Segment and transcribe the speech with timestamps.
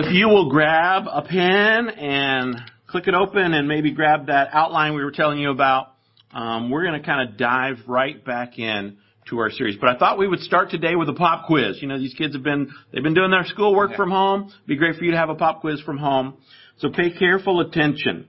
[0.00, 2.54] If you will grab a pen and
[2.86, 5.88] click it open and maybe grab that outline we were telling you about,
[6.32, 8.98] um, we're going to kind of dive right back in
[9.28, 9.76] to our series.
[9.80, 11.82] But I thought we would start today with a pop quiz.
[11.82, 13.96] You know, these kids have been, they've been doing their schoolwork yeah.
[13.96, 14.42] from home.
[14.46, 16.36] It'd be great for you to have a pop quiz from home.
[16.76, 18.28] So pay careful attention.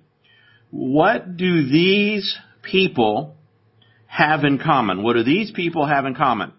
[0.72, 3.38] What do these people
[4.08, 5.04] have in common?
[5.04, 6.52] What do these people have in common?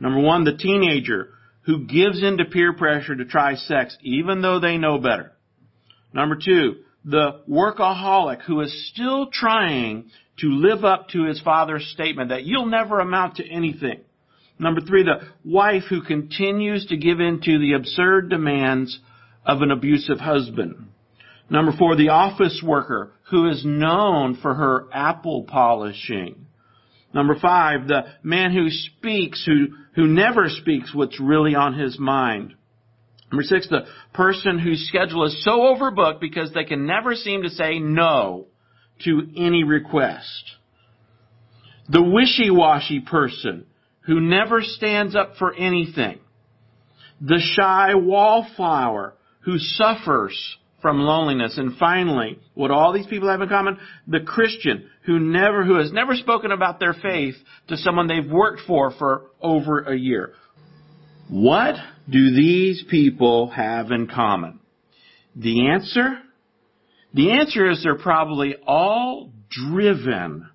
[0.00, 1.28] Number one, the teenager
[1.64, 5.32] who gives in to peer pressure to try sex even though they know better.
[6.12, 12.30] Number two, the workaholic who is still trying to live up to his father's statement
[12.30, 14.00] that you'll never amount to anything.
[14.58, 18.98] Number three, the wife who continues to give in to the absurd demands
[19.44, 20.88] of an abusive husband.
[21.50, 26.46] Number four, the office worker who is known for her apple polishing.
[27.14, 32.54] Number five, the man who speaks, who, who never speaks what's really on his mind.
[33.30, 37.50] Number six, the person whose schedule is so overbooked because they can never seem to
[37.50, 38.46] say no
[39.04, 40.42] to any request.
[41.88, 43.66] The wishy-washy person
[44.02, 46.18] who never stands up for anything.
[47.20, 51.56] The shy wallflower who suffers from loneliness.
[51.56, 55.92] And finally, what all these people have in common, the Christian who never, who has
[55.92, 57.36] never spoken about their faith
[57.68, 60.34] to someone they've worked for for over a year.
[61.30, 61.76] What
[62.10, 64.60] do these people have in common?
[65.34, 66.18] The answer?
[67.14, 70.48] The answer is they're probably all driven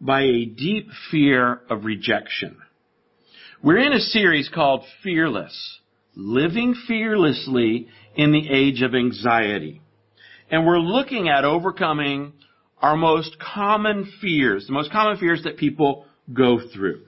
[0.00, 2.58] by a deep fear of rejection.
[3.62, 5.78] We're in a series called Fearless,
[6.14, 9.80] Living Fearlessly in the age of anxiety.
[10.50, 12.34] And we're looking at overcoming
[12.80, 17.02] our most common fears, the most common fears that people go through.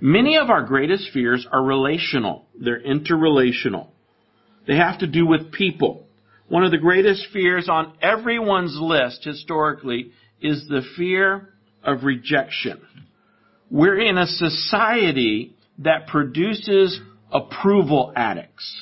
[0.00, 2.46] Many of our greatest fears are relational.
[2.58, 3.88] They're interrelational.
[4.66, 6.06] They have to do with people.
[6.48, 11.50] One of the greatest fears on everyone's list historically is the fear
[11.84, 12.80] of rejection.
[13.70, 16.98] We're in a society that produces
[17.32, 18.76] approval addicts.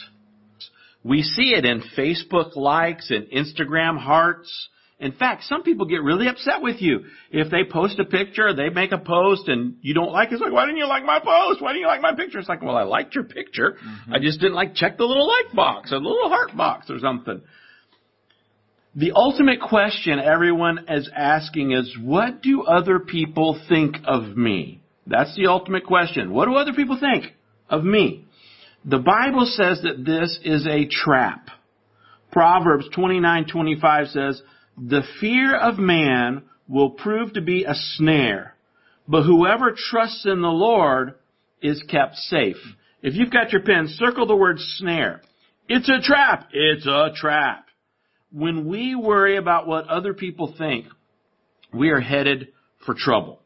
[1.05, 4.69] We see it in Facebook likes and Instagram hearts.
[5.01, 7.05] In fact, some people get really upset with you.
[7.31, 10.43] If they post a picture, they make a post and you don't like it, it's
[10.43, 11.63] like, why didn't you like my post?
[11.63, 12.41] Why didn't you like my picture?
[12.41, 13.77] It's like, well, I liked your picture.
[13.81, 14.15] Mm-hmm.
[14.15, 16.99] I just didn't like check the little like box or the little heart box or
[16.99, 17.43] something.
[18.97, 24.81] The ultimate question everyone is asking is, what do other people think of me?
[25.07, 26.33] That's the ultimate question.
[26.33, 27.33] What do other people think
[27.71, 28.25] of me?
[28.89, 31.51] The Bible says that this is a trap.
[32.33, 34.43] Proverbs 29:25 says,
[34.79, 38.55] "The fear of man will prove to be a snare,
[39.07, 41.17] but whoever trusts in the Lord
[41.61, 45.21] is kept safe." If you've got your pen, circle the word snare.
[45.69, 46.49] It's a trap.
[46.53, 47.67] It's a trap.
[48.33, 50.87] When we worry about what other people think,
[51.75, 53.43] we are headed for trouble.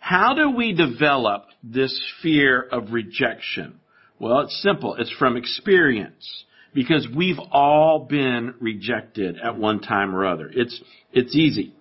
[0.00, 3.80] How do we develop this fear of rejection?
[4.18, 4.96] Well, it's simple.
[4.98, 6.44] It's from experience.
[6.74, 10.50] Because we've all been rejected at one time or other.
[10.52, 10.78] It's,
[11.10, 11.72] it's easy.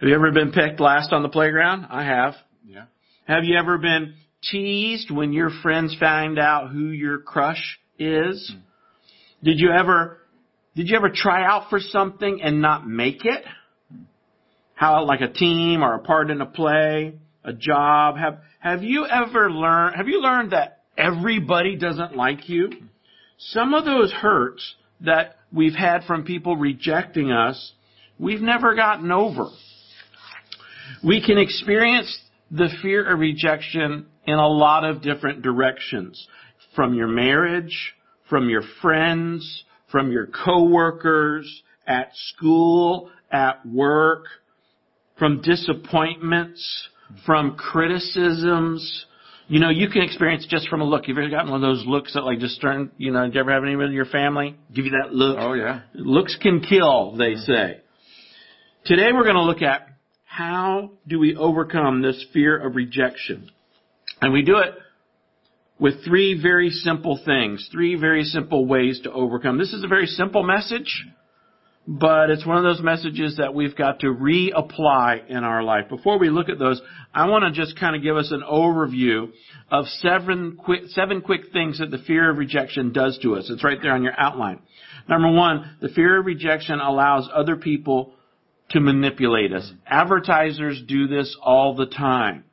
[0.00, 1.86] Have you ever been picked last on the playground?
[1.90, 2.34] I have.
[2.64, 2.84] Yeah.
[3.26, 4.14] Have you ever been
[4.50, 8.52] teased when your friends find out who your crush is?
[8.54, 8.60] Mm.
[9.42, 10.20] Did you ever,
[10.76, 13.44] did you ever try out for something and not make it?
[14.74, 18.16] How, like a team or a part in a play, a job?
[18.16, 22.70] Have, have you ever learned, have you learned that everybody doesn't like you.
[23.38, 27.72] Some of those hurts that we've had from people rejecting us,
[28.18, 29.48] we've never gotten over.
[31.02, 32.18] We can experience
[32.50, 36.26] the fear of rejection in a lot of different directions.
[36.74, 37.94] From your marriage,
[38.28, 44.24] from your friends, from your coworkers, at school, at work,
[45.18, 46.88] from disappointments,
[47.26, 49.06] from criticisms,
[49.48, 51.06] you know, you can experience just from a look.
[51.06, 53.40] You've ever gotten one of those looks that like just turn, you know, did you
[53.40, 55.36] ever have anyone in your family give you that look?
[55.38, 55.82] Oh yeah.
[55.94, 57.80] Looks can kill, they say.
[58.86, 59.88] Today we're going to look at
[60.24, 63.50] how do we overcome this fear of rejection.
[64.20, 64.74] And we do it
[65.78, 69.58] with three very simple things, three very simple ways to overcome.
[69.58, 71.06] This is a very simple message
[71.86, 75.88] but it's one of those messages that we've got to reapply in our life.
[75.88, 76.80] Before we look at those,
[77.12, 79.30] I want to just kind of give us an overview
[79.70, 83.50] of seven quick, seven quick things that the fear of rejection does to us.
[83.50, 84.60] It's right there on your outline.
[85.08, 88.14] Number one, the fear of rejection allows other people
[88.70, 89.70] to manipulate us.
[89.86, 92.44] Advertisers do this all the time.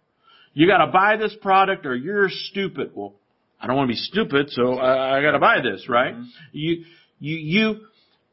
[0.54, 2.92] You gotta buy this product or you're stupid.
[2.94, 3.14] Well,
[3.62, 6.16] I don't want to be stupid, so I, I got to buy this, right?
[6.16, 6.24] Mm-hmm.
[6.52, 6.84] You
[7.20, 7.80] you you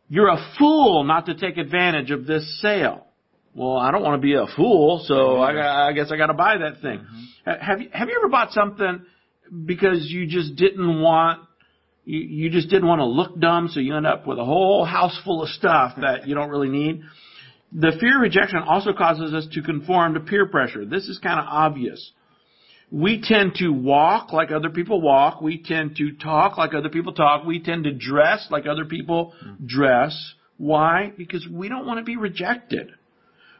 [0.08, 3.06] you're a fool not to take advantage of this sale.
[3.54, 6.34] Well, I don't want to be a fool, so I, I guess I got to
[6.34, 6.98] buy that thing.
[7.00, 7.50] Mm-hmm.
[7.50, 9.04] Ha- Have you have you ever bought something
[9.64, 11.40] because you just didn't want
[12.04, 14.84] you, you just didn't want to look dumb, so you end up with a whole
[14.84, 17.02] house full of stuff that you don't really need?
[17.72, 20.86] The fear of rejection also causes us to conform to peer pressure.
[20.86, 22.12] This is kind of obvious.
[22.90, 25.42] We tend to walk like other people walk.
[25.42, 27.44] We tend to talk like other people talk.
[27.44, 30.34] We tend to dress like other people dress.
[30.56, 31.12] Why?
[31.16, 32.90] Because we don't want to be rejected.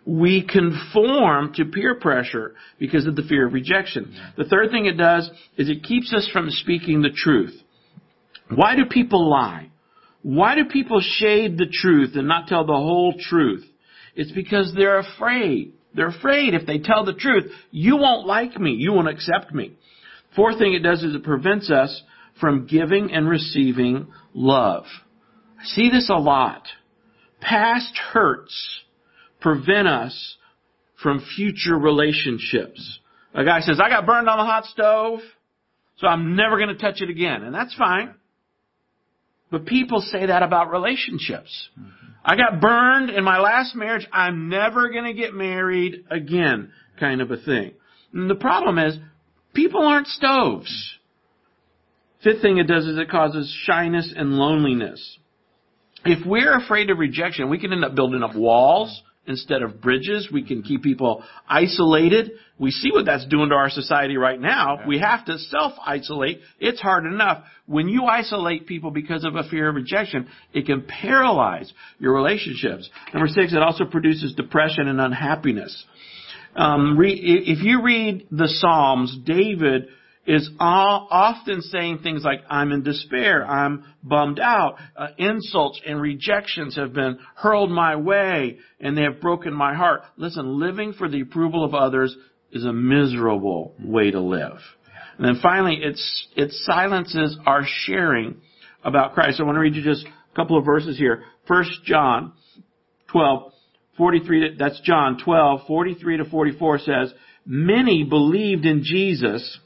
[0.06, 4.16] We conform to peer pressure because of the fear of rejection.
[4.38, 7.54] The third thing it does is it keeps us from speaking the truth.
[8.54, 9.70] Why do people lie?
[10.22, 13.64] Why do people shade the truth and not tell the whole truth?
[14.14, 15.74] It's because they're afraid.
[15.94, 18.72] They're afraid if they tell the truth, you won't like me.
[18.72, 19.76] You won't accept me.
[20.36, 22.02] Fourth thing it does is it prevents us
[22.40, 24.84] from giving and receiving love.
[25.58, 26.62] I see this a lot.
[27.40, 28.82] Past hurts
[29.40, 30.36] prevent us
[31.02, 33.00] from future relationships.
[33.34, 35.20] A guy says, I got burned on the hot stove,
[35.98, 37.42] so I'm never going to touch it again.
[37.42, 38.14] And that's fine.
[39.50, 41.68] But people say that about relationships.
[41.78, 42.07] Mm-hmm.
[42.24, 44.06] I got burned in my last marriage.
[44.12, 47.72] I'm never going to get married again, kind of a thing.
[48.12, 48.98] And the problem is,
[49.54, 50.98] people aren't stoves.
[52.22, 55.18] Fifth thing it does is it causes shyness and loneliness.
[56.04, 60.28] If we're afraid of rejection, we can end up building up walls instead of bridges.
[60.32, 62.32] We can keep people isolated.
[62.58, 64.80] We see what that's doing to our society right now.
[64.86, 66.40] We have to self-isolate.
[66.58, 67.44] It's hard enough.
[67.66, 72.88] When you isolate people because of a fear of rejection, it can paralyze your relationships.
[73.14, 75.84] Number six, it also produces depression and unhappiness.
[76.56, 79.88] Um, re- if you read the Psalms, David
[80.28, 86.76] is often saying things like, I'm in despair, I'm bummed out, uh, insults and rejections
[86.76, 90.02] have been hurled my way, and they have broken my heart.
[90.18, 92.14] Listen, living for the approval of others
[92.52, 94.58] is a miserable way to live.
[95.16, 98.36] And then finally, it's, it silences our sharing
[98.84, 99.40] about Christ.
[99.40, 101.24] I want to read you just a couple of verses here.
[101.46, 102.34] First John
[103.10, 103.52] 12,
[103.96, 107.14] 43, that's John 12, 43 to 44 says,
[107.46, 109.58] Many believed in Jesus,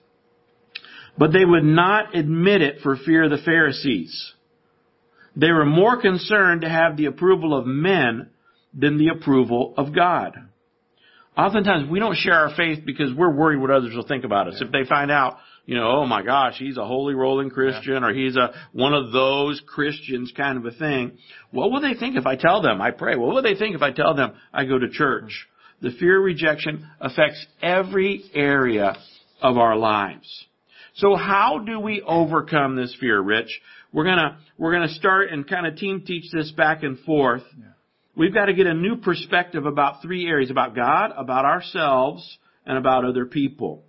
[1.19, 4.33] but they would not admit it for fear of the Pharisees.
[5.37, 8.31] They were more concerned to have the approval of men
[8.75, 10.37] than the approval of God.
[11.37, 14.61] Oftentimes we don't share our faith because we're worried what others will think about us.
[14.61, 18.13] If they find out, you know, oh my gosh, he's a holy rolling Christian or
[18.13, 21.19] he's a, one of those Christians kind of a thing.
[21.51, 23.17] What will they think if I tell them I pray?
[23.17, 25.47] What will they think if I tell them I go to church?
[25.81, 28.97] The fear of rejection affects every area
[29.41, 30.47] of our lives.
[30.95, 33.61] So how do we overcome this fear, Rich?
[33.93, 37.43] We're gonna, we're gonna start and kind of team teach this back and forth.
[38.15, 42.77] We've got to get a new perspective about three areas, about God, about ourselves, and
[42.77, 43.85] about other people.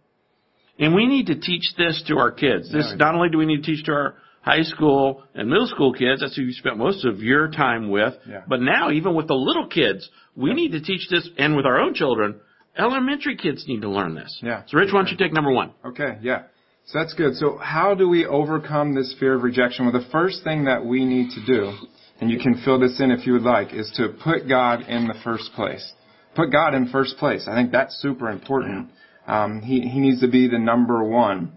[0.79, 2.71] And we need to teach this to our kids.
[2.71, 2.95] This, Yeah.
[2.95, 6.21] not only do we need to teach to our high school and middle school kids,
[6.21, 8.41] that's who you spent most of your time with, Yeah.
[8.47, 11.79] but now even with the little kids, we need to teach this, and with our
[11.79, 12.39] own children,
[12.77, 14.39] elementary kids need to learn this.
[14.41, 14.63] Yeah.
[14.67, 15.71] So Rich, why don't you take number one?
[15.85, 16.43] Okay, yeah.
[16.85, 17.35] So that's good.
[17.35, 19.85] So how do we overcome this fear of rejection?
[19.85, 21.71] Well, the first thing that we need to do,
[22.19, 25.07] and you can fill this in if you would like, is to put God in
[25.07, 25.93] the first place.
[26.35, 27.47] Put God in first place.
[27.47, 28.89] I think that's super important.
[29.27, 31.53] Um, he, he needs to be the number one.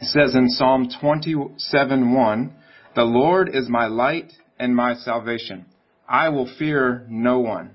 [0.00, 2.54] It says in Psalm 27, 1,
[2.94, 5.66] The Lord is my light and my salvation.
[6.08, 7.72] I will fear no one.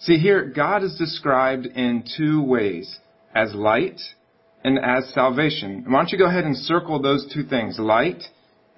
[0.00, 2.98] See here, God is described in two ways,
[3.34, 4.00] as light
[4.64, 5.84] and as salvation.
[5.86, 8.22] Why don't you go ahead and circle those two things, light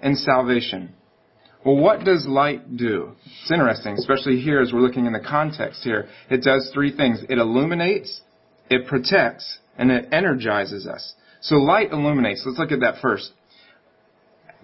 [0.00, 0.94] and salvation.
[1.64, 3.12] Well, what does light do?
[3.24, 6.08] It's interesting, especially here as we're looking in the context here.
[6.28, 7.22] It does three things.
[7.28, 8.20] It illuminates,
[8.68, 11.14] it protects, and it energizes us.
[11.40, 12.42] So light illuminates.
[12.44, 13.32] Let's look at that first.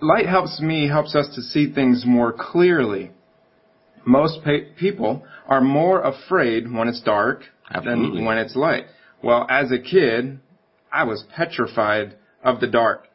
[0.00, 3.10] Light helps me, helps us to see things more clearly.
[4.04, 8.18] Most pa- people are more afraid when it's dark Absolutely.
[8.18, 8.84] than when it's light.
[9.22, 10.40] Well, as a kid,
[10.92, 13.06] I was petrified of the dark.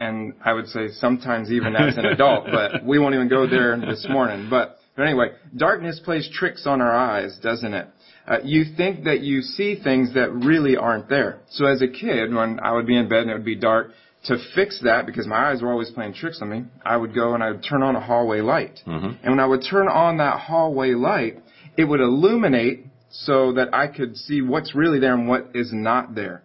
[0.00, 3.78] And I would say sometimes even as an adult, but we won't even go there
[3.78, 4.48] this morning.
[4.50, 7.86] But, but anyway, darkness plays tricks on our eyes, doesn't it?
[8.26, 11.40] Uh, you think that you see things that really aren't there.
[11.50, 13.92] So as a kid, when I would be in bed and it would be dark,
[14.24, 17.34] to fix that, because my eyes were always playing tricks on me, I would go
[17.34, 18.80] and I would turn on a hallway light.
[18.86, 19.16] Mhm.
[19.22, 21.40] And when I would turn on that hallway light,
[21.76, 26.14] it would illuminate so that I could see what's really there and what is not
[26.14, 26.42] there.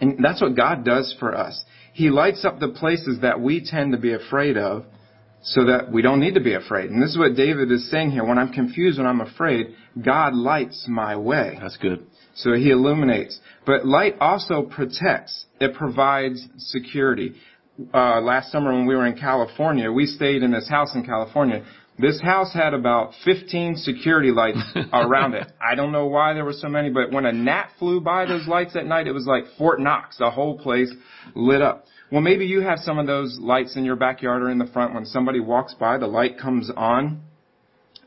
[0.00, 1.64] And that's what God does for us.
[1.92, 4.84] He lights up the places that we tend to be afraid of
[5.42, 6.90] so that we don't need to be afraid.
[6.90, 8.24] And this is what David is saying here.
[8.24, 9.74] When I'm confused, when I'm afraid,
[10.04, 11.56] God lights my way.
[11.60, 12.06] That's good.
[12.34, 13.38] So he illuminates.
[13.64, 15.46] But light also protects.
[15.60, 17.34] It provides security.
[17.94, 21.64] Uh, last summer when we were in California, we stayed in this house in California.
[21.98, 24.62] This house had about 15 security lights
[24.92, 25.46] around it.
[25.60, 28.46] I don't know why there were so many, but when a gnat flew by those
[28.46, 30.18] lights at night, it was like Fort Knox.
[30.18, 30.92] The whole place
[31.34, 31.86] lit up.
[32.12, 34.94] Well, maybe you have some of those lights in your backyard or in the front.
[34.94, 37.22] When somebody walks by, the light comes on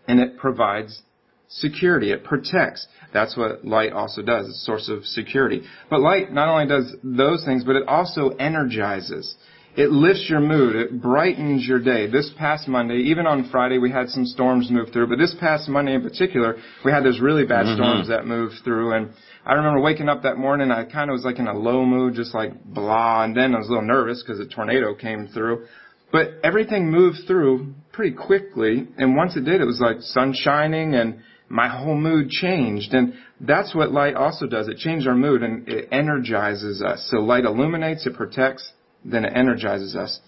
[0.07, 1.01] and it provides
[1.49, 2.11] security.
[2.11, 2.87] It protects.
[3.11, 4.47] That's what light also does.
[4.47, 5.63] It's a source of security.
[5.89, 9.35] But light not only does those things, but it also energizes.
[9.79, 10.75] It lifts your mood.
[10.75, 12.05] It brightens your day.
[12.05, 15.69] This past Monday, even on Friday, we had some storms move through, but this past
[15.69, 17.75] Monday in particular, we had those really bad mm-hmm.
[17.75, 19.11] storms that moved through and
[19.45, 22.13] I remember waking up that morning, I kind of was like in a low mood,
[22.13, 25.65] just like blah, and then I was a little nervous because a tornado came through.
[26.11, 30.93] But everything moved through pretty quickly, and once it did, it was like sun shining
[30.93, 32.93] and my whole mood changed.
[32.93, 34.67] And that's what light also does.
[34.67, 37.07] It changes our mood and it energizes us.
[37.09, 38.71] So light illuminates, it protects,
[39.03, 40.19] then it energizes us.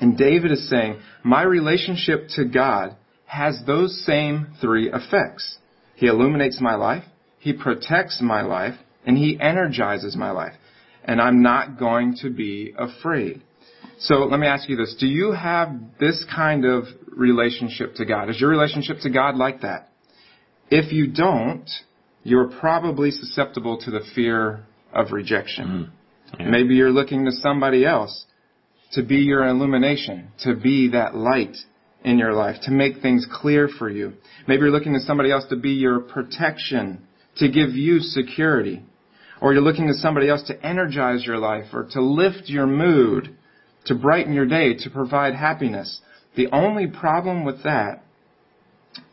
[0.00, 2.96] And David is saying, my relationship to God
[3.26, 5.58] has those same three effects.
[5.94, 7.04] He illuminates my life,
[7.38, 10.54] He protects my life, and He energizes my life.
[11.04, 13.42] And I'm not going to be afraid.
[13.98, 14.96] So let me ask you this.
[14.98, 18.30] Do you have this kind of relationship to God?
[18.30, 19.90] Is your relationship to God like that?
[20.70, 21.68] If you don't,
[22.22, 25.66] you're probably susceptible to the fear of rejection.
[25.66, 25.94] Mm-hmm.
[26.38, 26.48] Yeah.
[26.48, 28.26] Maybe you're looking to somebody else
[28.92, 31.56] to be your illumination, to be that light
[32.02, 34.14] in your life, to make things clear for you.
[34.48, 37.02] Maybe you're looking to somebody else to be your protection,
[37.36, 38.82] to give you security.
[39.40, 43.36] Or you're looking to somebody else to energize your life or to lift your mood,
[43.86, 46.00] to brighten your day, to provide happiness.
[46.36, 48.02] The only problem with that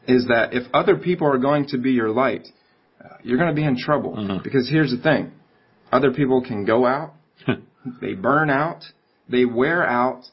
[0.07, 2.47] is that if other people are going to be your light,
[3.03, 4.15] uh, you're going to be in trouble.
[4.15, 4.43] Mm-hmm.
[4.43, 5.31] Because here's the thing.
[5.91, 7.13] Other people can go out,
[8.01, 8.83] they burn out,
[9.29, 10.23] they wear out,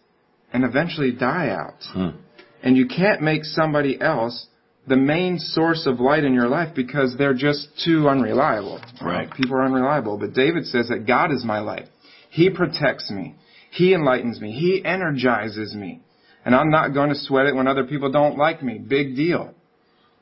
[0.53, 1.81] and eventually die out.
[1.95, 2.17] Mm.
[2.63, 4.47] And you can't make somebody else
[4.87, 8.81] the main source of light in your life because they're just too unreliable.
[9.03, 9.31] Right.
[9.33, 10.19] People are unreliable.
[10.19, 11.89] But David says that God is my light.
[12.31, 13.35] He protects me.
[13.71, 14.53] He enlightens me.
[14.53, 16.01] He energizes me.
[16.45, 18.79] And I'm not going to sweat it when other people don't like me.
[18.79, 19.55] Big deal.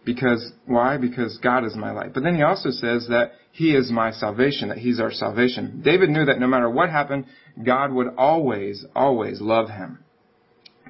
[0.04, 0.96] Because, why?
[0.96, 2.12] Because God is my light.
[2.12, 5.82] But then he also says that he is my salvation, that he's our salvation.
[5.84, 7.26] David knew that no matter what happened,
[7.64, 10.02] God would always, always love him.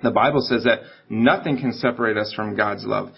[0.02, 3.10] The Bible says that nothing can separate us from God's love.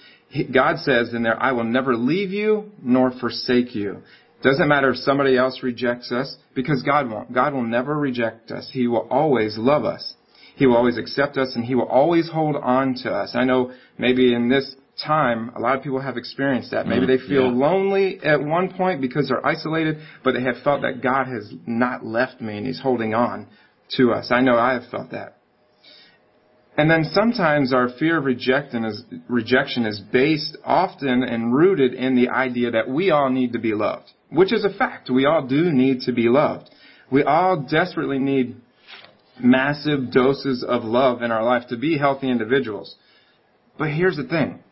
[0.52, 4.02] God says in there, I will never leave you nor forsake you.
[4.42, 7.32] Doesn't matter if somebody else rejects us, because God won't.
[7.32, 8.68] God will never reject us.
[8.72, 10.14] He will always love us.
[10.56, 13.32] He will always accept us and He will always hold on to us.
[13.34, 16.86] I know maybe in this time, a lot of people have experienced that.
[16.86, 17.10] Maybe mm-hmm.
[17.10, 17.66] they feel yeah.
[17.68, 22.04] lonely at one point because they're isolated, but they have felt that God has not
[22.04, 23.48] left me and He's holding on
[23.96, 24.28] to us.
[24.30, 25.38] I know I have felt that.
[26.76, 32.16] And then sometimes our fear of rejection is, rejection is based often and rooted in
[32.16, 35.08] the idea that we all need to be loved, which is a fact.
[35.08, 36.70] We all do need to be loved.
[37.12, 38.56] We all desperately need
[39.38, 42.96] massive doses of love in our life to be healthy individuals.
[43.78, 44.63] But here's the thing.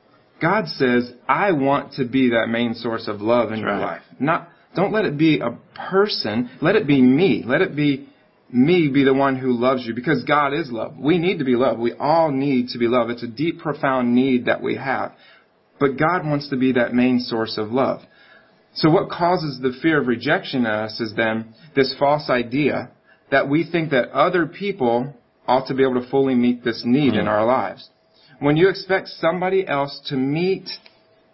[0.43, 3.81] God says, I want to be that main source of love in That's your right.
[3.81, 4.03] life.
[4.19, 5.57] Not, don't let it be a
[5.89, 6.51] person.
[6.61, 7.45] Let it be me.
[7.47, 8.09] Let it be
[8.51, 10.97] me be the one who loves you because God is love.
[10.99, 11.79] We need to be loved.
[11.81, 13.13] We all need to be loved.
[13.13, 15.13] It's a deep, profound need that we have.
[15.79, 18.01] But God wants to be that main source of love.
[18.75, 22.91] So what causes the fear of rejection in us is then this false idea
[23.31, 25.15] that we think that other people
[25.47, 27.21] ought to be able to fully meet this need mm.
[27.21, 27.89] in our lives.
[28.43, 30.69] When you expect somebody else to meet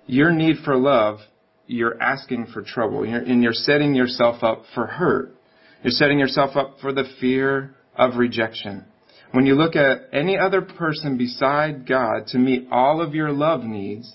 [0.06, 1.20] your need for love,
[1.66, 3.06] you're asking for trouble.
[3.06, 5.34] You're, and you're setting yourself up for hurt.
[5.82, 8.84] You're setting yourself up for the fear of rejection.
[9.32, 13.62] When you look at any other person beside God to meet all of your love
[13.62, 14.14] needs,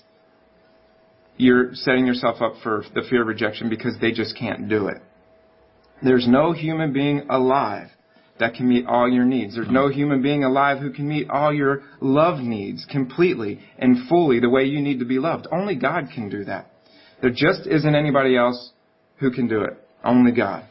[1.36, 4.98] you're setting yourself up for the fear of rejection because they just can't do it.
[6.00, 7.88] There's no human being alive
[8.38, 9.54] that can meet all your needs.
[9.54, 14.40] There's no human being alive who can meet all your love needs completely and fully
[14.40, 15.46] the way you need to be loved.
[15.52, 16.70] Only God can do that.
[17.20, 18.72] There just isn't anybody else
[19.18, 19.78] who can do it.
[20.02, 20.64] Only God.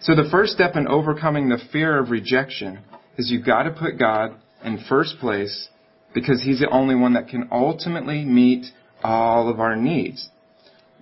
[0.00, 2.80] So the first step in overcoming the fear of rejection
[3.16, 5.68] is you've got to put God in first place
[6.14, 8.66] because He's the only one that can ultimately meet
[9.02, 10.28] all of our needs.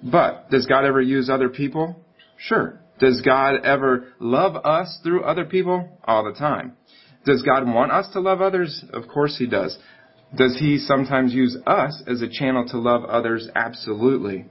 [0.02, 1.96] But does God ever use other people?
[2.36, 2.78] Sure.
[3.02, 5.98] Does God ever love us through other people?
[6.04, 6.76] All the time.
[7.26, 8.84] Does God want us to love others?
[8.92, 9.76] Of course He does.
[10.36, 13.48] Does He sometimes use us as a channel to love others?
[13.56, 14.46] Absolutely.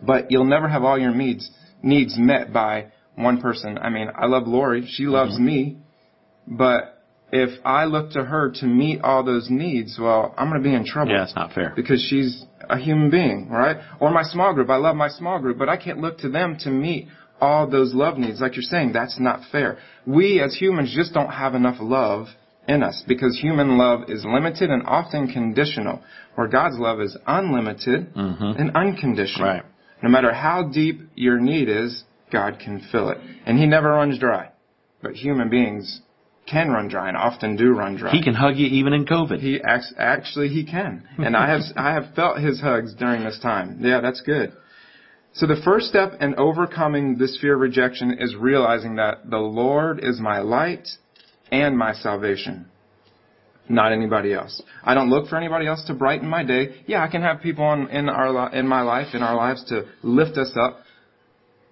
[0.00, 1.50] But you'll never have all your needs,
[1.82, 3.76] needs met by one person.
[3.76, 4.86] I mean, I love Lori.
[4.88, 5.44] She loves mm-hmm.
[5.44, 5.78] me.
[6.46, 10.68] But if I look to her to meet all those needs, well, I'm going to
[10.68, 11.10] be in trouble.
[11.10, 11.72] Yeah, it's not fair.
[11.74, 13.78] Because she's a human being, right?
[13.98, 14.70] Or my small group.
[14.70, 17.08] I love my small group, but I can't look to them to meet
[17.40, 18.40] all those love needs.
[18.40, 19.78] Like you're saying, that's not fair.
[20.06, 22.28] We as humans just don't have enough love
[22.66, 26.02] in us because human love is limited and often conditional,
[26.34, 28.60] where God's love is unlimited mm-hmm.
[28.60, 29.48] and unconditional.
[29.48, 29.62] Right.
[30.02, 33.18] No matter how deep your need is, God can fill it.
[33.46, 34.50] And He never runs dry.
[35.02, 36.00] But human beings
[36.46, 38.10] can run dry and often do run dry.
[38.10, 39.40] He can hug you even in COVID.
[39.40, 43.78] He actually he can, and I have I have felt his hugs during this time.
[43.80, 44.52] Yeah, that's good.
[45.34, 50.00] So the first step in overcoming this fear of rejection is realizing that the Lord
[50.02, 50.88] is my light
[51.52, 52.66] and my salvation.
[53.68, 54.62] Not anybody else.
[54.82, 56.82] I don't look for anybody else to brighten my day.
[56.86, 59.84] Yeah, I can have people in, in our in my life in our lives to
[60.02, 60.80] lift us up,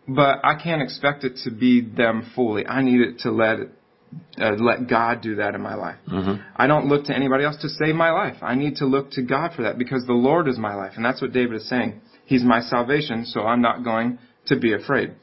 [0.07, 2.67] but I can't expect it to be them fully.
[2.67, 3.61] I need it to let
[4.39, 5.97] uh, let God do that in my life.
[6.07, 6.43] Mm-hmm.
[6.55, 8.37] I don't look to anybody else to save my life.
[8.43, 10.93] I need to look to God for that because the Lord is my life.
[10.97, 12.01] And that's what David is saying.
[12.27, 15.15] He's my salvation, so I'm not going to be afraid.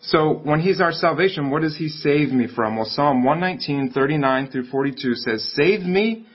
[0.00, 2.76] So when he's our salvation, what does he save me from?
[2.76, 6.26] Well, Psalm 119, 39 through 42 says, Save me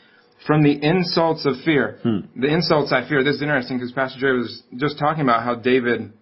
[0.48, 2.00] from the insults of fear.
[2.01, 2.39] Hmm.
[2.39, 3.24] The insults I fear.
[3.24, 6.13] This is interesting because Pastor Jerry was just talking about how David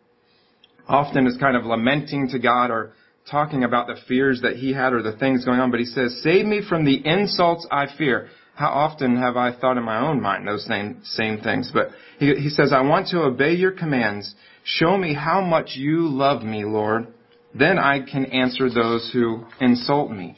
[0.87, 2.93] often is kind of lamenting to God or
[3.29, 6.19] talking about the fears that he had or the things going on, but he says,
[6.23, 8.29] save me from the insults I fear.
[8.57, 11.69] How often have I thought in my own mind those same, same things?
[11.71, 14.33] But he, he says, I want to obey your commands.
[14.63, 17.05] Show me how much you love me, Lord.
[17.53, 20.35] Then I can answer those who insult me.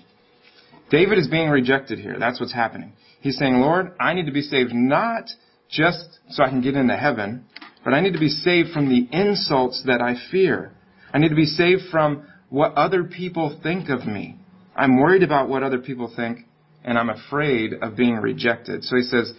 [0.91, 2.17] David is being rejected here.
[2.19, 2.91] That's what's happening.
[3.21, 5.29] He's saying, Lord, I need to be saved not
[5.69, 7.45] just so I can get into heaven,
[7.85, 10.73] but I need to be saved from the insults that I fear.
[11.13, 14.35] I need to be saved from what other people think of me.
[14.75, 16.39] I'm worried about what other people think,
[16.83, 18.83] and I'm afraid of being rejected.
[18.83, 19.31] So he says,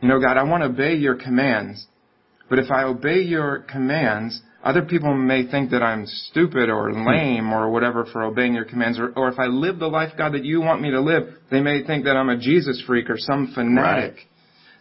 [0.00, 1.86] you know, God, I want to obey your commands,
[2.48, 7.06] but if I obey your commands, other people may think that I'm stupid or hmm.
[7.06, 10.32] lame or whatever for obeying your commands, or, or if I live the life, God,
[10.34, 13.16] that you want me to live, they may think that I'm a Jesus freak or
[13.16, 14.14] some fanatic.
[14.14, 14.26] Right.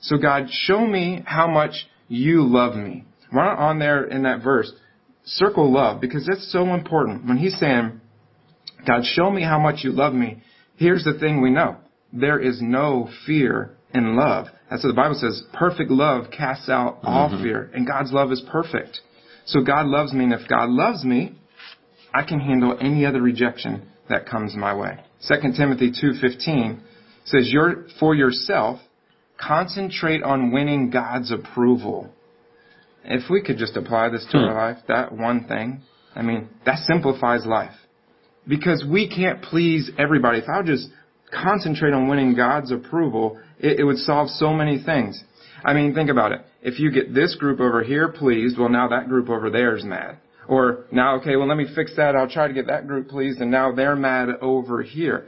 [0.01, 3.06] So God, show me how much you love me.
[3.32, 4.71] Right on there in that verse,
[5.25, 7.25] circle love because that's so important.
[7.28, 7.99] When he's saying,
[8.88, 10.41] God, show me how much you love me,
[10.78, 11.78] here's the thing we know.
[12.15, 14.47] There is no fear in love.
[14.69, 15.43] That's what the Bible says.
[15.54, 17.43] Perfect love casts out all mm-hmm.
[17.43, 17.69] fear.
[17.73, 19.01] And God's love is perfect.
[19.45, 21.36] So God loves me, and if God loves me,
[22.13, 24.97] I can handle any other rejection that comes my way.
[25.28, 26.80] 2 Timothy 2.15
[27.25, 27.54] says,
[27.99, 28.80] For yourself,
[29.39, 32.12] concentrate on winning God's approval
[33.08, 34.45] if we could just apply this to hmm.
[34.45, 35.82] our life, that one thing,
[36.15, 37.75] I mean, that simplifies life.
[38.47, 40.39] Because we can't please everybody.
[40.39, 40.89] If I would just
[41.43, 45.21] concentrate on winning God's approval, it, it would solve so many things.
[45.63, 46.41] I mean, think about it.
[46.62, 49.84] If you get this group over here pleased, well now that group over there is
[49.84, 50.17] mad.
[50.48, 52.15] Or now, okay, well let me fix that.
[52.15, 55.28] I'll try to get that group pleased and now they're mad over here.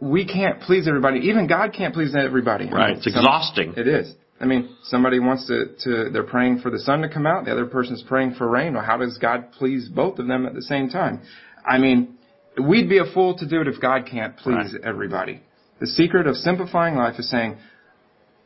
[0.00, 1.20] We can't please everybody.
[1.20, 2.68] Even God can't please everybody.
[2.68, 2.96] Right.
[2.96, 3.74] It's exhausting.
[3.76, 4.12] It is.
[4.40, 7.52] I mean, somebody wants to, to, they're praying for the sun to come out, the
[7.52, 8.74] other person's praying for rain.
[8.74, 11.22] Well, how does God please both of them at the same time?
[11.64, 12.18] I mean,
[12.58, 14.82] we'd be a fool to do it if God can't please right.
[14.84, 15.40] everybody.
[15.80, 17.56] The secret of simplifying life is saying,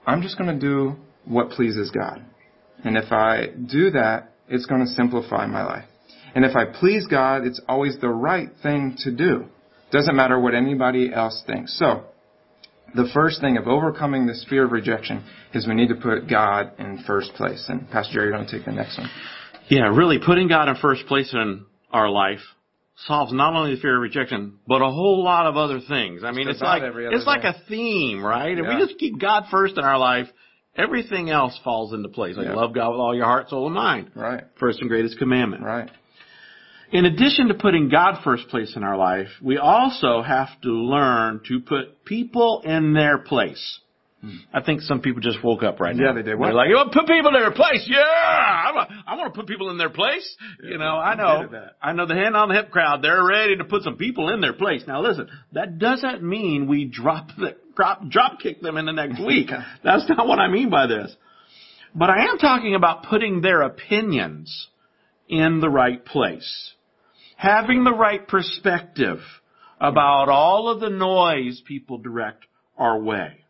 [0.06, 2.24] I'm just going to do what pleases God.
[2.84, 5.84] And if I do that, it's going to simplify my life.
[6.34, 9.46] And if I please God, it's always the right thing to do.
[9.90, 11.78] Doesn't matter what anybody else thinks.
[11.78, 12.04] So,
[12.94, 16.72] the first thing of overcoming this fear of rejection is we need to put God
[16.78, 17.64] in first place.
[17.68, 19.10] And Pastor Jerry, you're going to take the next one.
[19.68, 22.40] Yeah, really putting God in first place in our life
[23.06, 26.22] solves not only the fear of rejection, but a whole lot of other things.
[26.24, 27.24] I mean, it's like it's thing.
[27.24, 28.56] like a theme, right?
[28.56, 28.64] Yeah.
[28.64, 30.28] If we just keep God first in our life,
[30.74, 32.36] everything else falls into place.
[32.36, 32.54] Like yeah.
[32.54, 34.10] love God with all your heart, soul, and mind.
[34.14, 34.44] Right.
[34.58, 35.62] First and greatest commandment.
[35.62, 35.90] Right.
[36.92, 41.40] In addition to putting God first place in our life, we also have to learn
[41.48, 43.80] to put people in their place.
[44.52, 46.06] I think some people just woke up right now.
[46.06, 46.38] Yeah, they did.
[46.38, 46.46] What?
[46.46, 47.86] They're like, oh, put people in their place.
[47.88, 50.36] Yeah, I want to put people in their place.
[50.62, 51.48] Yeah, you know, I know,
[51.82, 53.02] I know the hand on the hip crowd.
[53.02, 54.82] They're ready to put some people in their place.
[54.86, 59.20] Now, listen, that doesn't mean we drop the drop drop kick them in the next
[59.24, 59.50] week.
[59.84, 61.14] That's not what I mean by this.
[61.94, 64.68] But I am talking about putting their opinions
[65.28, 66.72] in the right place.
[67.36, 69.18] having the right perspective
[69.80, 72.44] about all of the noise people direct
[72.78, 73.44] our way.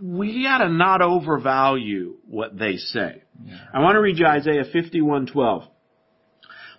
[0.00, 3.22] We gotta not overvalue what they say.
[3.44, 3.56] Yeah.
[3.72, 5.68] I want to read you Isaiah 51:12.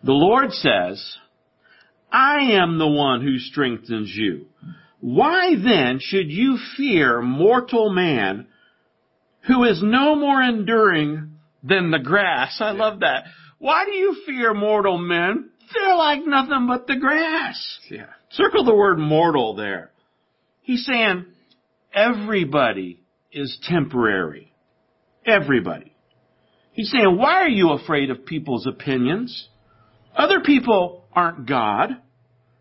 [0.03, 1.17] The Lord says,
[2.11, 4.47] I am the one who strengthens you.
[4.99, 8.47] Why then should you fear mortal man
[9.47, 12.57] who is no more enduring than the grass?
[12.59, 13.25] I love that.
[13.57, 15.49] Why do you fear mortal men?
[15.73, 17.79] They're like nothing but the grass.
[17.89, 18.07] Yeah.
[18.31, 19.91] Circle the word mortal there.
[20.61, 21.25] He's saying
[21.95, 24.53] everybody is temporary.
[25.25, 25.95] Everybody.
[26.73, 29.47] He's saying, why are you afraid of people's opinions?
[30.15, 31.91] Other people aren't God.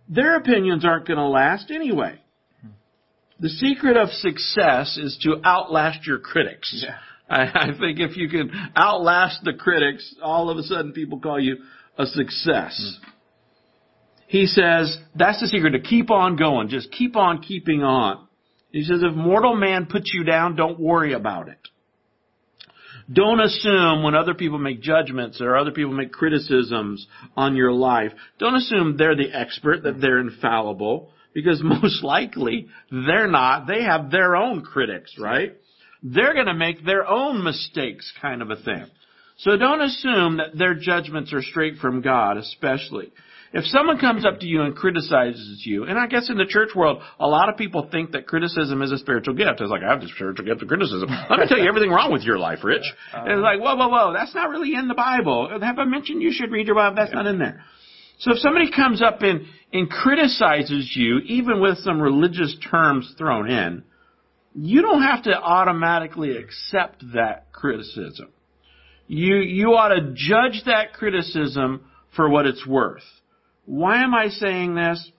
[0.09, 2.21] Their opinions aren't going to last anyway.
[3.41, 6.73] The secret of success is to outlast your critics.
[6.87, 6.97] Yeah.
[7.29, 11.41] I, I think if you can outlast the critics, all of a sudden people call
[11.41, 11.57] you
[11.99, 12.99] a success.
[13.03, 13.11] Hmm.
[14.27, 16.69] He says that's the secret to keep on going.
[16.69, 18.24] Just keep on keeping on.
[18.75, 21.61] He says if mortal man puts you down, don't worry about it.
[23.11, 27.07] Don't assume when other people make judgments or other people make criticisms
[27.37, 28.11] on your life,
[28.41, 33.69] don't assume they're the expert, that they're infallible, because most likely they're not.
[33.69, 35.55] They have their own critics, right?
[36.03, 38.87] They're gonna make their own mistakes kind of a thing.
[39.37, 43.13] So don't assume that their judgments are straight from God, especially.
[43.57, 46.71] If someone comes up to you and criticizes you, and I guess in the church
[46.75, 49.61] world, a lot of people think that criticism is a spiritual gift.
[49.61, 51.09] It's like, I have the spiritual gift of criticism.
[51.31, 52.83] Let me tell you everything wrong with your life, Rich.
[53.13, 55.57] And it's like, whoa, whoa, whoa, that's not really in the Bible.
[55.63, 56.97] Have I mentioned you should read your Bible?
[56.97, 57.63] That's not in there.
[58.19, 63.49] So if somebody comes up and, and criticizes you, even with some religious terms thrown
[63.49, 63.85] in,
[64.57, 68.31] you don't have to automatically accept that criticism.
[69.07, 71.87] You, you ought to judge that criticism
[72.17, 73.03] for what it's worth.
[73.67, 75.11] Why am I saying this?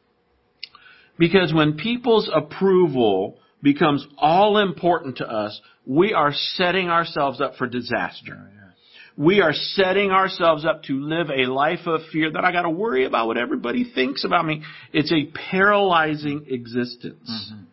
[1.18, 7.68] Because when people's approval becomes all important to us, we are setting ourselves up for
[7.68, 8.38] disaster.
[8.38, 8.56] Oh,
[9.18, 13.06] we are setting ourselves up to live a life of fear that I gotta worry
[13.06, 14.62] about what everybody thinks about me.
[14.92, 17.30] It's a paralyzing existence.
[17.30, 17.64] Mm-hmm.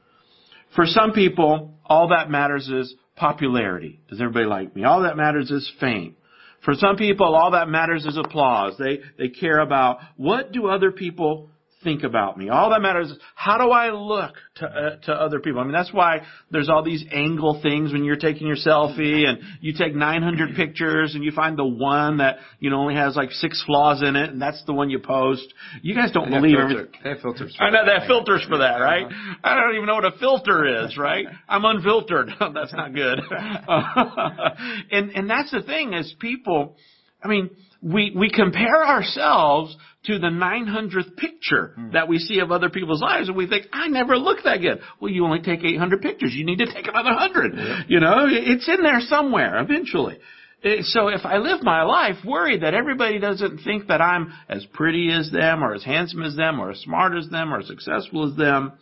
[0.76, 4.00] For some people, all that matters is popularity.
[4.08, 4.84] Does everybody like me?
[4.84, 6.16] All that matters is fame.
[6.64, 8.74] For some people, all that matters is applause.
[8.78, 11.50] They, they care about what do other people
[11.82, 12.48] think about me.
[12.48, 15.60] All that matters is how do I look to, uh, to other people.
[15.60, 19.38] I mean, that's why there's all these angle things when you're taking your selfie and
[19.60, 23.30] you take 900 pictures and you find the one that, you know, only has like
[23.32, 25.52] six flaws in it and that's the one you post.
[25.82, 27.00] You guys don't believe filter- everything.
[27.02, 27.56] They have filters.
[27.58, 29.06] I know they have filters for that, right?
[29.06, 29.34] Uh-huh.
[29.44, 31.26] I don't even know what a filter is, right?
[31.48, 32.30] I'm unfiltered.
[32.54, 33.20] that's not good.
[34.90, 36.76] and and that's the thing is people.
[37.22, 37.50] I mean,
[37.82, 43.28] we we compare ourselves to the 900th picture that we see of other people's lives,
[43.28, 44.80] and we think, I never look that good.
[45.00, 46.32] Well, you only take 800 pictures.
[46.34, 47.84] You need to take another 100.
[47.88, 50.18] You know, it's in there somewhere eventually.
[50.64, 54.64] Eh, So if I live my life worried that everybody doesn't think that I'm as
[54.72, 57.66] pretty as them or as handsome as them or as smart as them or as
[57.68, 58.72] successful as them,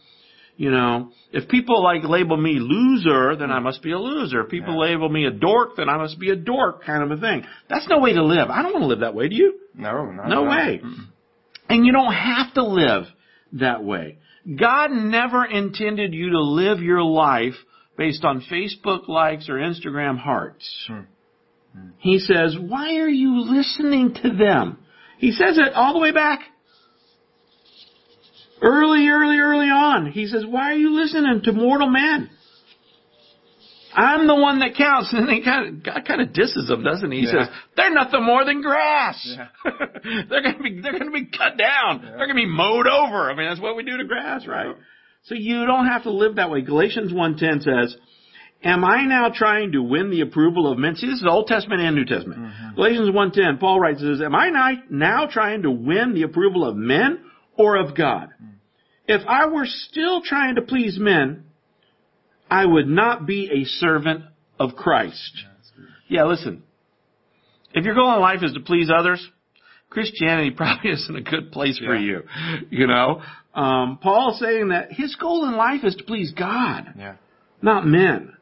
[0.61, 4.43] you know, if people like label me loser, then I must be a loser.
[4.43, 4.91] If people Yeah.
[4.91, 7.47] label me a dork, then I must be a dork kind of a thing.
[7.69, 8.51] That's no way to live.
[8.51, 9.55] I don't want to live that way, do you?
[9.75, 10.83] No, No way.
[11.71, 13.05] And you don't have to live
[13.55, 14.19] that way.
[14.55, 17.57] God never intended you to live your life
[17.97, 20.85] based on Facebook likes or Instagram hearts.
[20.87, 21.89] Hmm.
[21.97, 24.77] He says, why are you listening to them?
[25.17, 26.41] He says it all the way back.
[28.63, 30.11] Early, early, early on.
[30.13, 32.31] He says, why are you listening to mortal men?
[33.93, 35.13] I'm the one that counts.
[35.17, 37.21] And then kind of, God kind of disses them, doesn't he?
[37.21, 37.45] He Yeah.
[37.47, 39.19] says, they're nothing more than grass.
[39.25, 39.49] Yeah.
[40.29, 42.03] they're gonna be, they're gonna be cut down.
[42.03, 43.31] They're gonna be mowed over.
[43.31, 44.77] I mean, that's what we do to grass, right?
[45.25, 46.61] So you don't have to live that way.
[46.63, 47.97] Galatians 1.10 says,
[48.63, 50.95] Am I now trying to win the approval of men?
[50.97, 52.41] See, this is Old Testament and New Testament.
[52.41, 52.75] Mm-hmm.
[52.77, 54.51] Galatians 1.10, Paul writes, says, Am I
[54.91, 57.25] now trying to win the approval of men
[57.61, 58.29] or of God?
[59.07, 61.45] If I were still trying to please men,
[62.51, 64.25] I would not be a servant
[64.59, 65.33] of Christ.
[66.09, 66.63] Yeah, listen.
[67.75, 69.25] If your goal in life is to please others,
[69.91, 72.01] Christianity probably isn't a good place for Yeah.
[72.01, 72.23] you.
[72.71, 73.23] You know,
[73.55, 77.15] um, Paul's saying that his goal in life is to please God, Yeah.
[77.63, 78.33] not men.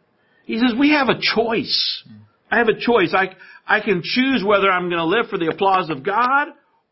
[0.45, 2.05] He says we have a choice.
[2.51, 3.13] I have a choice.
[3.15, 3.35] I
[3.67, 6.49] I can choose whether I'm going to live for the applause of God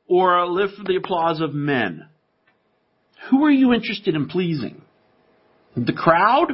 [0.06, 2.06] or live for the applause of men.
[3.30, 4.82] Who are you interested in pleasing?
[5.76, 6.52] The crowd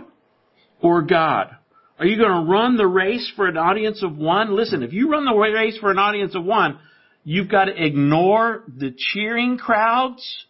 [0.81, 1.57] or God?
[1.99, 4.57] Are you going to run the race for an audience of one?
[4.57, 6.79] Listen, if you run the race for an audience of one,
[7.25, 10.47] You've got to ignore the cheering crowds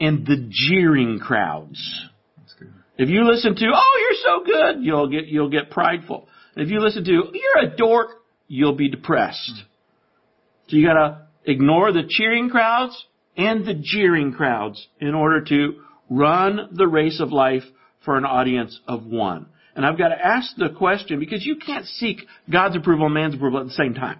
[0.00, 1.78] and the jeering crowds.
[2.96, 6.28] If you listen to, oh, you're so good, you'll get, you'll get prideful.
[6.56, 8.08] If you listen to, you're a dork,
[8.48, 9.52] you'll be depressed.
[10.68, 16.68] So you gotta ignore the cheering crowds and the jeering crowds in order to run
[16.72, 17.64] the race of life
[18.04, 19.46] for an audience of one.
[19.74, 22.18] And I've got to ask the question because you can't seek
[22.50, 24.18] God's approval and man's approval at the same time.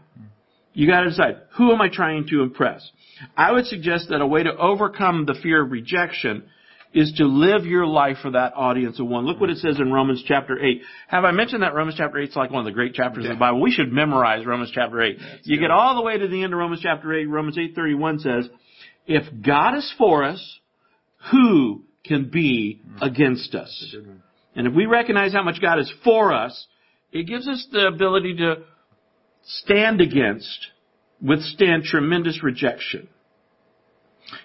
[0.73, 2.89] You got to decide, who am I trying to impress?
[3.37, 6.45] I would suggest that a way to overcome the fear of rejection
[6.95, 9.27] is to live your life for that audience of one.
[9.27, 10.83] Look what it says in Romans chapter 8.
[11.09, 13.31] Have I mentioned that Romans chapter 8 is like one of the great chapters of
[13.31, 13.61] the Bible?
[13.61, 15.19] We should memorize Romans chapter 8.
[15.45, 17.27] you get all the way to the end of Romans chapter 8.
[17.27, 18.49] Romans 8:31 says,
[19.07, 20.61] "If God is for us,
[21.31, 23.95] who can be against us?"
[24.55, 26.67] And if we recognize how much God is for us,
[27.11, 28.65] it gives us the ability to
[29.45, 30.69] stand against,
[31.21, 33.09] withstand tremendous rejection.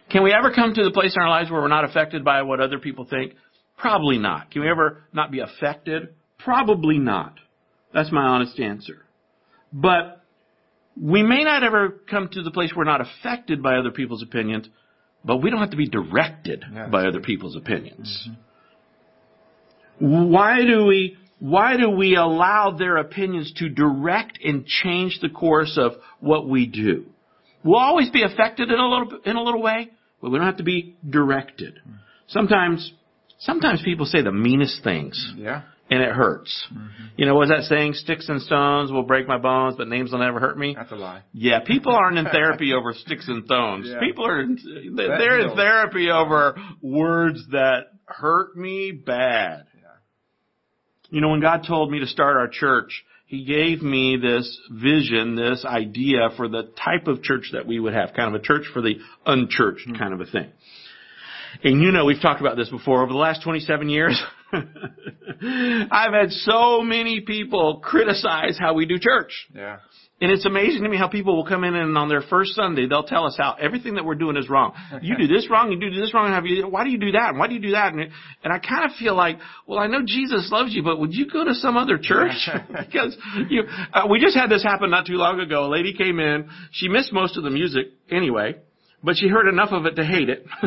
[0.10, 2.42] Can we ever come to the place in our lives where we're not affected by
[2.42, 3.34] what other people think?
[3.78, 4.52] Probably not.
[4.52, 6.10] Can we ever not be affected?
[6.40, 7.36] Probably not.
[7.94, 9.06] That's my honest answer.
[9.72, 10.17] But
[11.00, 14.24] we may not ever come to the place where we're not affected by other people's
[14.24, 14.68] opinions,
[15.24, 18.28] but we don't have to be directed Yeah, by other people's opinions.
[20.02, 20.32] Mm-hmm.
[20.32, 25.78] Why do we why do we allow their opinions to direct and change the course
[25.78, 27.06] of what we do?
[27.64, 29.90] We'll always be affected in a little in a little way,
[30.22, 31.80] but we don't have to be directed.
[31.88, 31.98] Mm.
[32.28, 32.92] Sometimes
[33.40, 35.64] sometimes people say the meanest things Yeah.
[35.90, 36.68] And it hurts.
[36.72, 37.06] Mm-hmm.
[37.16, 37.94] You know, what's that saying?
[37.94, 40.76] Sticks and stones will break my bones, but names will never hurt me.
[40.76, 41.24] That's a lie.
[41.34, 43.88] Yeah, people aren't in therapy over sticks and stones.
[43.90, 44.00] Yeah.
[44.00, 44.58] People are in,
[44.96, 49.66] they're in therapy over words that hurt me bad.
[49.76, 49.88] Yeah.
[51.10, 55.36] You know, when God told me to start our church, He gave me this vision,
[55.36, 58.66] this idea for the type of church that we would have, kind of a church
[58.74, 58.96] for the
[59.26, 59.98] unchurched mm-hmm.
[59.98, 60.52] kind of a thing.
[61.64, 63.02] And you know, we've talked about this before.
[63.04, 64.22] Over the last 27 years,
[65.92, 69.48] I've had so many people criticize how we do church.
[69.54, 69.78] Yeah.
[70.20, 72.88] And it's amazing to me how people will come in and on their first Sunday,
[72.88, 74.74] they'll tell us how everything that we're doing is wrong.
[75.00, 77.30] You do this wrong, you do this wrong, have you, why do you do that?
[77.30, 77.94] And why do you do that?
[77.94, 78.02] And,
[78.44, 81.30] and I kind of feel like, well, I know Jesus loves you, but would you
[81.30, 82.50] go to some other church?
[82.68, 83.16] because
[83.50, 85.66] you, uh, we just had this happen not too long ago.
[85.66, 88.56] A lady came in, she missed most of the music anyway,
[89.04, 90.46] but she heard enough of it to hate it.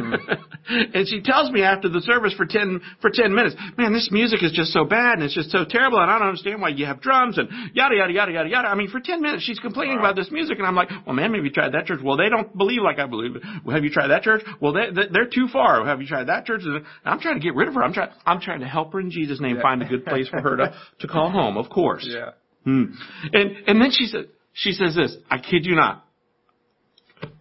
[0.94, 4.42] and she tells me after the service for 10, for 10 minutes, man, this music
[4.42, 6.86] is just so bad and it's just so terrible and I don't understand why you
[6.86, 8.68] have drums and yada, yada, yada, yada, yada.
[8.68, 11.32] I mean, for 10 minutes she's complaining about this music and I'm like, well man,
[11.32, 12.00] maybe you tried that church.
[12.02, 13.32] Well, they don't believe like I believe.
[13.64, 14.42] Well, have you tried that church?
[14.60, 15.84] Well, they, they, they're too far.
[15.84, 16.62] Have you tried that church?
[16.64, 17.82] And I'm trying to get rid of her.
[17.82, 19.62] I'm trying, I'm trying to help her in Jesus' name Yeah.
[19.62, 22.06] find a good place for her to, to call home, of course.
[22.20, 22.30] Yeah.
[22.64, 22.84] Hmm.
[23.32, 26.04] And and then she said she says this, I kid you not.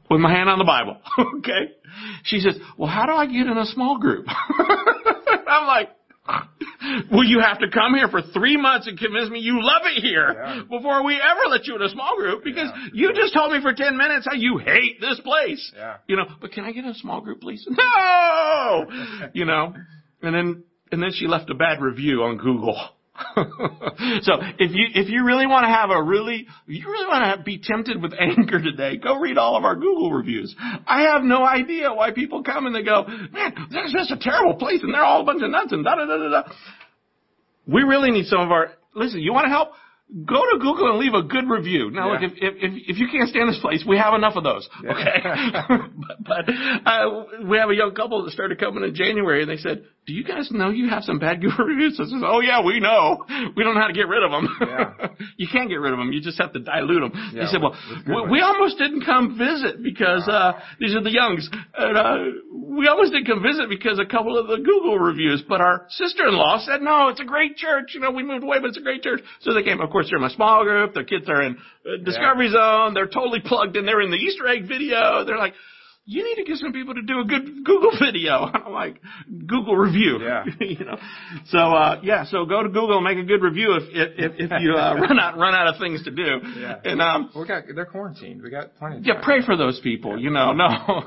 [0.10, 0.98] With my hand on the Bible.
[1.40, 1.74] okay?
[2.24, 4.26] She says, Well how do I get in a small group?
[5.48, 5.90] I'm like
[7.12, 10.02] Well, you have to come here for three months and convince me you love it
[10.02, 10.62] here Yeah.
[10.70, 12.88] before we ever let you in a small group because Yeah.
[12.94, 15.72] you just told me for 10 minutes how you hate this place.
[15.76, 15.98] Yeah.
[16.08, 17.68] You know, but can I get in a small group, please?
[17.78, 18.86] No!
[19.34, 19.74] you know,
[20.22, 22.78] and then, and then she left a bad review on Google.
[24.22, 27.38] so if you if you really want to have a really if you really want
[27.38, 30.56] to be tempted with anger today, go read all of our Google reviews.
[30.88, 34.18] I have no idea why people come and they go, man, this is just a
[34.18, 36.52] terrible place, and they're all a bunch of nuts and da da da da da.
[37.68, 39.20] We really need some of our listen.
[39.22, 39.70] You want to help?
[40.26, 41.92] Go to Google and leave a good review.
[41.92, 42.14] Now, Yeah.
[42.14, 44.68] look, if, if if if you can't stand this place, we have enough of those.
[44.84, 44.90] Yeah.
[44.94, 45.22] Okay,
[45.70, 49.58] but, but uh, we have a young couple that started coming in January, and they
[49.58, 52.80] said, "Do you guys know you have some bad Google reviews?" Said, "Oh yeah, we
[52.80, 53.24] know.
[53.56, 54.50] We don't know how to get rid of them.
[54.60, 55.08] Yeah.
[55.38, 56.12] you can't get rid of them.
[56.12, 59.38] You just have to dilute them." Yeah, they said, "Well, we, we almost didn't come
[59.38, 62.18] visit because uh, these are the youngs, and uh,
[62.52, 65.44] we almost didn't come visit because a couple of the Google reviews.
[65.48, 67.92] But our sister-in-law said, no, it's a great church.
[67.94, 69.22] You know, we moved away, but it's a great church.
[69.42, 69.80] So they came.
[69.82, 70.94] Of course, they're in my small group.
[70.94, 72.94] Their kids are in uh, Discovery Zone.
[72.94, 73.86] They're totally plugged in.
[73.86, 75.24] They're in the Easter egg video.
[75.26, 75.54] They're like.
[76.06, 78.32] You need to get some people to do a good Google video.
[78.52, 79.00] I'm like,
[79.46, 80.20] Google review.
[80.30, 80.44] Yeah.
[80.60, 80.98] you know.
[81.48, 84.52] So uh yeah, so go to Google and make a good review if if if,
[84.52, 86.40] if you uh, run out run out of things to do.
[86.58, 86.76] Yeah.
[86.84, 88.42] And um We got they're quarantined.
[88.42, 89.16] We got plenty of time.
[89.18, 90.52] yeah, pray for those people, you know.
[90.54, 91.04] No.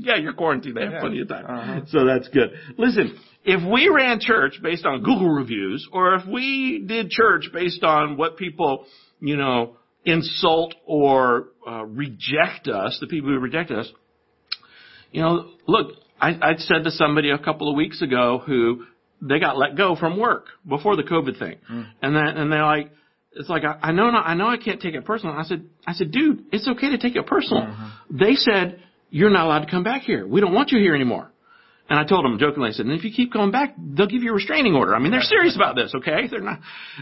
[0.00, 0.76] yeah, you're quarantined.
[0.76, 1.00] They have Yeah.
[1.00, 1.44] plenty of time.
[1.46, 1.80] Uh-huh.
[1.88, 2.50] So that's good.
[2.76, 7.82] Listen, if we ran church based on Google reviews, or if we did church based
[7.82, 8.86] on what people,
[9.20, 13.90] you know, insult or uh, reject us, the people who reject us,
[15.12, 18.84] you know, look, I, I said to somebody a couple of weeks ago who
[19.20, 21.82] they got let go from work before the COVID thing, hmm.
[22.02, 22.90] and then and they're like,
[23.32, 25.34] it's like I, I know not, I know I can't take it personal.
[25.34, 27.64] I said I said, dude, it's okay to take it personal.
[27.64, 27.90] Uh-huh.
[28.10, 30.26] They said you're not allowed to come back here.
[30.26, 31.30] We don't want you here anymore.
[31.88, 34.22] And I told them jokingly, I said, and if you keep going back, they'll give
[34.22, 34.94] you a restraining order.
[34.94, 36.28] I mean, they're serious about this, okay?
[36.30, 36.60] They're not.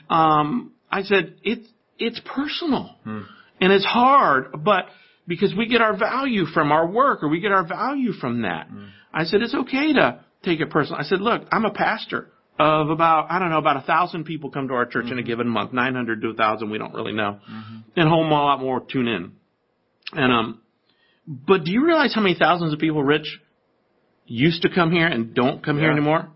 [0.09, 3.23] Um, I said it's it's personal, hmm.
[3.61, 4.87] and it's hard, but
[5.27, 8.71] because we get our value from our work or we get our value from that.
[8.71, 8.91] Mm.
[9.13, 11.01] I said it's okay to take it personal.
[11.01, 14.51] I said, look, I'm a pastor of about I don't know about a thousand people
[14.51, 15.27] come to our church in a mm-hmm.
[15.27, 17.77] given month, nine hundred to a thousand, we don't really know, mm-hmm.
[17.97, 19.33] and home a whole lot more tune in,
[20.13, 20.61] and um,
[21.27, 23.41] but do you realize how many thousands of people, Rich,
[24.27, 26.29] used to come here and don't come here anymore?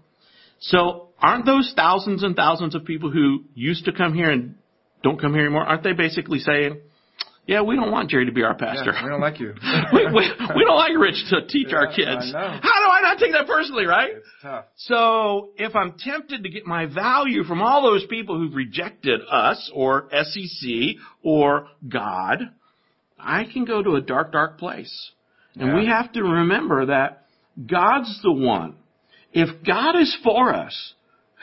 [0.59, 4.57] So aren't those thousands and thousands of people who used to come here and
[5.03, 5.65] don't come here anymore?
[5.65, 6.81] Aren't they basically saying,
[7.47, 8.93] "Yeah, we don't want Jerry to be our pastor.
[8.95, 9.55] Yeah, we don't like you.
[9.93, 12.33] we, we, we don't like Rich to teach our kids.
[12.33, 14.11] How do I not take that personally, right?
[14.17, 14.67] It's tough.
[14.77, 19.71] So if I'm tempted to get my value from all those people who've rejected us
[19.75, 22.39] or SEC or God,
[23.19, 25.11] I can go to a dark, dark place.
[25.55, 25.77] And Yeah.
[25.77, 27.25] we have to remember that
[27.67, 28.77] God's the one.
[29.33, 30.95] If God is for us,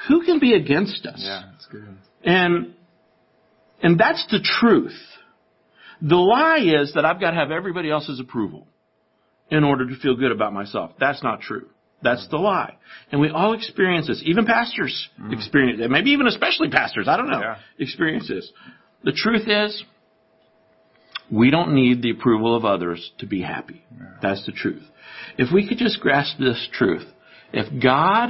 [0.08, 1.22] who can be against us?
[1.24, 1.98] Yeah, it's good.
[2.24, 2.74] And
[3.82, 4.98] and that's the truth.
[6.02, 8.68] The lie is that I've got to have everybody else's approval
[9.50, 10.92] in order to feel good about myself.
[11.00, 11.68] That's not true.
[12.04, 12.78] That's the lie.
[13.12, 14.22] And we all experience this.
[14.24, 15.34] Even pastors mm.
[15.34, 15.90] experience it.
[15.90, 17.08] Maybe even especially pastors.
[17.08, 17.40] I don't know.
[17.40, 17.58] Yeah.
[17.80, 18.52] Experience this.
[19.04, 19.84] The truth is,
[21.32, 23.84] we don't need the approval of others to be happy.
[24.22, 24.84] That's the truth.
[25.38, 27.06] If we could just grasp this truth,
[27.52, 28.30] if God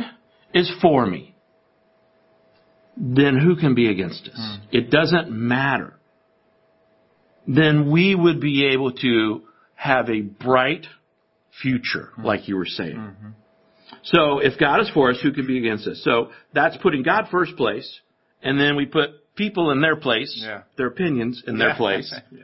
[0.53, 1.35] is for me,
[2.95, 4.39] then who can be against us?
[4.39, 4.59] Mm.
[4.71, 5.93] It doesn't matter.
[7.47, 9.43] Then we would be able to
[9.75, 10.85] have a bright
[11.61, 12.25] future, mm-hmm.
[12.25, 12.97] like you were saying.
[12.97, 13.29] Mm-hmm.
[14.03, 16.01] So if God is for us, who can be against us?
[16.03, 18.01] So that's putting God first place,
[18.41, 20.63] and then we put people in their place, Yeah.
[20.77, 21.77] their opinions in their Yeah.
[21.77, 22.13] place.
[22.31, 22.43] yeah.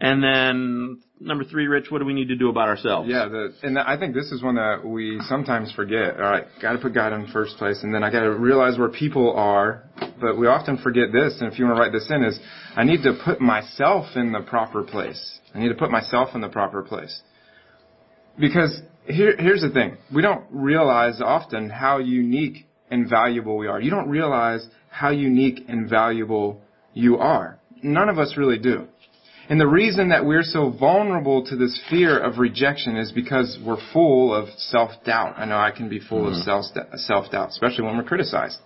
[0.00, 3.08] And then number three, Rich, what do we need to do about ourselves?
[3.08, 6.16] Yeah, the, and I think this is one that we sometimes forget.
[6.16, 8.78] All right, got to put God in first place, and then I got to realize
[8.78, 9.84] where people are.
[10.24, 12.38] But we often forget this, and if you want to write this in, is
[12.74, 15.38] I need to put myself in the proper place.
[15.54, 17.20] I need to put myself in the proper place.
[18.40, 23.78] Because here, here's the thing: we don't realize often how unique and valuable we are.
[23.82, 26.62] You don't realize how unique and valuable
[26.94, 27.58] you are.
[27.82, 28.86] None of us really do.
[29.50, 33.76] And the reason that we're so vulnerable to this fear of rejection is because we're
[33.92, 35.34] full of self-doubt.
[35.36, 36.64] I know I can be full of self-
[36.96, 38.58] self-doubt, especially when we're criticized.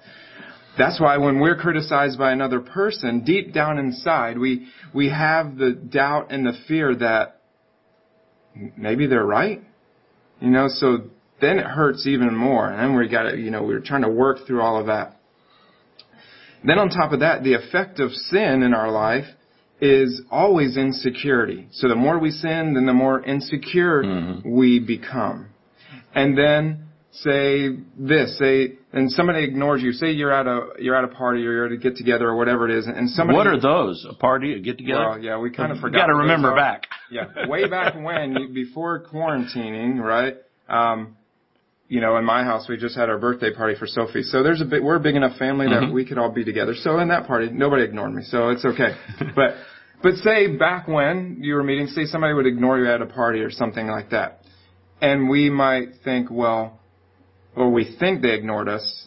[0.78, 5.72] That's why when we're criticized by another person, deep down inside, we, we have the
[5.72, 7.40] doubt and the fear that
[8.76, 9.60] maybe they're right.
[10.40, 10.98] You know, so
[11.40, 12.70] then it hurts even more.
[12.70, 15.16] And then we got to, you know, we're trying to work through all of that.
[16.64, 19.26] Then on top of that, the effect of sin in our life
[19.80, 21.68] is always insecurity.
[21.72, 24.50] So the more we sin, then the more insecure mm-hmm.
[24.50, 25.50] we become.
[26.14, 29.92] And then say this, say, and somebody ignores you.
[29.92, 32.36] Say you're at a you're at a party or you're at a get together or
[32.36, 33.36] whatever it is, and somebody.
[33.36, 34.06] What are those?
[34.08, 35.08] A party, a get together?
[35.10, 35.98] Well, yeah, we kind of You forgot.
[36.00, 36.86] got to remember back.
[37.10, 40.36] Yeah, way back when, before quarantining, right?
[40.68, 41.16] Um,
[41.88, 44.22] you know, in my house, we just had our birthday party for Sophie.
[44.24, 45.92] So there's a bit, we're a big enough family that Mhm.
[45.94, 46.74] we could all be together.
[46.74, 48.24] So in that party, nobody ignored me.
[48.24, 48.94] So it's okay.
[49.34, 49.54] but,
[50.02, 53.40] but say back when you were meeting, say somebody would ignore you at a party
[53.40, 54.42] or something like that.
[55.00, 56.78] And we might think, well,
[57.58, 59.06] or we think they ignored us.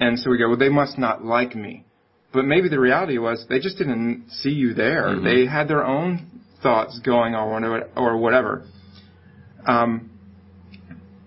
[0.00, 1.84] And so we go, well, they must not like me.
[2.32, 5.04] But maybe the reality was they just didn't see you there.
[5.06, 5.22] Mhm.
[5.22, 6.26] They had their own
[6.62, 8.62] thoughts going on or- or whatever.
[9.66, 10.10] Um,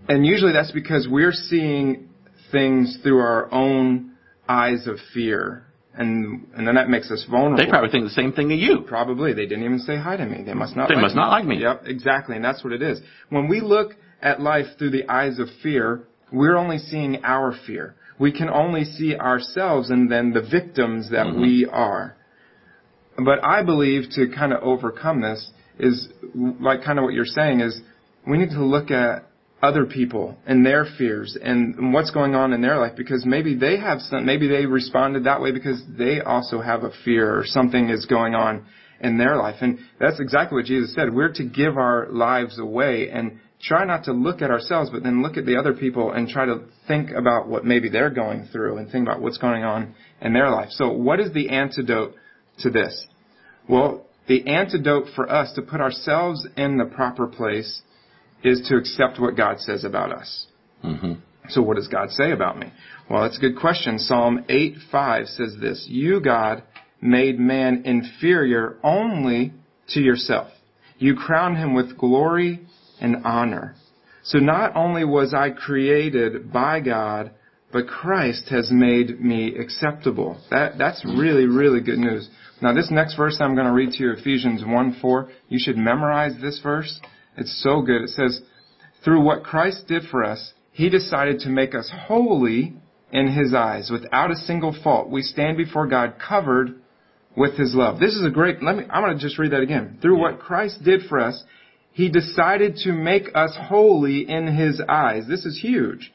[0.10, 2.10] and usually that's because we're seeing
[2.52, 4.12] things through our own
[4.50, 5.64] eyes of fear.
[5.96, 7.58] And, and then that makes us vulnerable.
[7.58, 8.82] They probably think the same thing to you.
[8.82, 9.34] Probably.
[9.34, 10.44] They didn't even say hi to me.
[10.44, 11.22] They must not They like must me.
[11.22, 11.58] not like me.
[11.62, 12.36] Yep, exactly.
[12.36, 13.02] And that's what it is.
[13.30, 17.96] When we look at life through the eyes of fear, we're only seeing our fear.
[18.20, 21.42] We can only see ourselves and then the victims that Mhm.
[21.42, 22.16] we are.
[23.18, 26.10] But I believe to kind of overcome this is
[26.60, 27.82] like kind of what you're saying is
[28.26, 29.24] we need to look at
[29.62, 33.78] other people and their fears and what's going on in their life because maybe they
[33.78, 37.90] have some, maybe they responded that way because they also have a fear or something
[37.90, 38.66] is going on
[39.02, 39.56] in their life.
[39.62, 41.14] And that's exactly what Jesus said.
[41.14, 45.22] We're to give our lives away and try not to look at ourselves, but then
[45.24, 48.78] look at the other people and try to think about what maybe they're going through
[48.78, 50.70] and think about what's going on in their life.
[50.72, 52.14] So what is the antidote
[52.60, 53.08] to this?
[53.68, 57.82] Well, the antidote for us to put ourselves in the proper place
[58.44, 60.48] is to accept what God says about us.
[60.82, 61.14] hmm
[61.50, 62.72] So what does God say about me?
[63.10, 64.00] Well, that's a good question.
[64.00, 66.64] Psalm 8:5 says this, "You God
[67.02, 69.54] made man inferior only
[69.90, 70.50] to yourself.
[70.98, 72.60] You crowned him with glory
[73.00, 73.76] and honor.
[74.24, 77.32] So not only was I created by God,
[77.72, 80.42] but Christ has made me acceptable.
[80.50, 82.30] That, that's really, really good news.
[82.62, 85.30] Now this next verse I'm going to read to you, Ephesians 1 4.
[85.50, 87.00] You should memorize this verse.
[87.38, 88.04] It's so good.
[88.04, 88.42] It says,
[89.04, 92.74] through what Christ did for us, He decided to make us holy
[93.12, 95.10] in His eyes, without a single fault.
[95.10, 96.82] We stand before God covered
[97.36, 98.00] with His love.
[98.00, 100.00] This is a great, let me, I'm going to just read that again.
[100.02, 101.44] Through what Christ did for us,
[101.98, 105.24] He decided to make us holy in His eyes.
[105.28, 106.14] This is huge.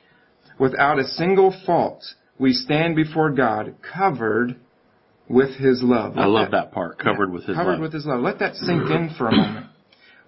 [0.56, 2.04] Without a single fault,
[2.38, 4.54] we stand before God covered
[5.28, 6.16] with His love.
[6.16, 7.00] I love that part.
[7.00, 7.80] Covered Yeah, with His covered love.
[7.80, 8.20] with His love.
[8.20, 9.66] Let that sink in for a moment.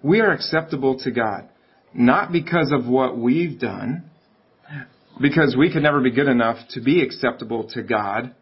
[0.03, 1.47] We are acceptable to God,
[1.93, 4.11] not because of what we've done,
[5.21, 8.35] because we could never be good enough to be acceptable to God,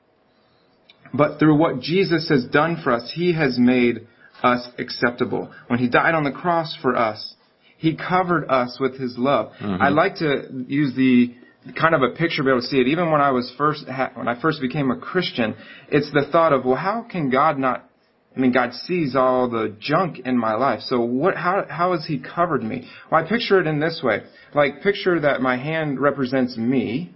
[1.14, 4.08] but through what Jesus has done for us, He has made
[4.44, 5.52] us acceptable.
[5.68, 7.36] When He died on the cross for us,
[7.78, 9.52] He covered us with His love.
[9.62, 9.82] Mm-hmm.
[9.82, 11.34] I like to use the
[11.80, 12.88] kind of a picture to be able to see it.
[12.88, 13.86] Even when I was first,
[14.16, 15.56] when I first became a Christian,
[15.90, 17.90] it's the thought of, well, how can God not
[18.36, 20.82] I mean, God sees all the junk in my life.
[20.82, 22.88] So what, how, how has He covered me?
[23.12, 24.24] Well, I picture it in this way.
[24.56, 27.14] Like, picture that my hand represents me,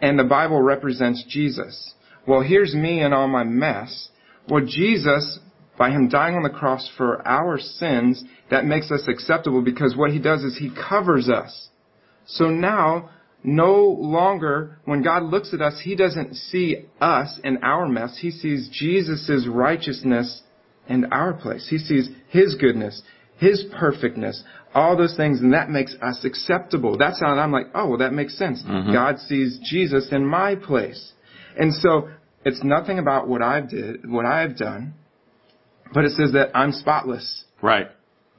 [0.00, 1.94] and the Bible represents Jesus.
[2.26, 4.08] Well, here's me and all my mess.
[4.48, 5.38] Well, Jesus,
[5.78, 10.10] by Him dying on the cross for our sins, that makes us acceptable because what
[10.10, 11.68] He does is He covers us.
[12.26, 13.10] So now,
[13.44, 18.18] no longer, when God looks at us, He doesn't see us and our mess.
[18.20, 20.42] He sees Jesus' righteousness
[20.88, 21.66] and our place.
[21.68, 23.02] He sees His goodness,
[23.38, 24.44] His perfectness,
[24.74, 26.96] all those things, and that makes us acceptable.
[26.96, 28.62] That's how I'm like, oh, well, that makes sense.
[28.62, 28.92] Mm-hmm.
[28.92, 31.12] God sees Jesus in my place.
[31.58, 32.08] And so,
[32.44, 34.94] it's nothing about what I've did, what I've done,
[35.92, 37.44] but it says that I'm spotless.
[37.60, 37.88] Right.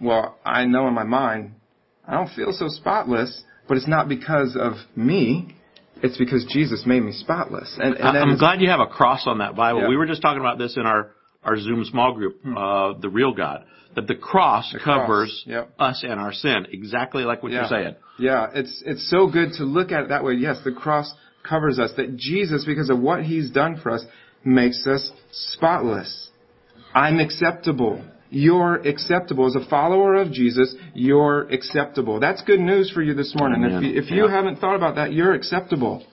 [0.02, 1.54] Well, I know in my mind,
[2.08, 5.56] I don't feel so spotless, but it's not because of me.
[6.02, 7.78] It's because Jesus made me spotless.
[7.80, 9.82] And, and I'm glad you have a cross on that Bible.
[9.82, 9.88] Yeah.
[9.88, 11.12] We were just talking about this in our,
[11.44, 13.66] our Zoom small group, uh, the real God.
[13.96, 14.80] That the cross Hmm.
[14.80, 15.70] cross, covers yep.
[15.80, 17.60] us and our sin, exactly like what yeah.
[17.60, 17.96] you're saying.
[18.18, 20.34] Yeah, it's it's so good to look at it that way.
[20.34, 21.14] Yes, the cross
[21.48, 21.92] covers us.
[21.96, 24.04] That Jesus, because of what He's done for us,
[24.44, 26.32] makes us spotless.
[26.94, 28.04] I'm acceptable.
[28.30, 29.46] You're acceptable.
[29.46, 32.20] As a follower of Jesus, you're acceptable.
[32.20, 33.64] That's good news for you this morning.
[33.64, 33.78] Amen.
[33.78, 34.36] If you, if you Yeah.
[34.36, 36.04] haven't thought about that, you're acceptable.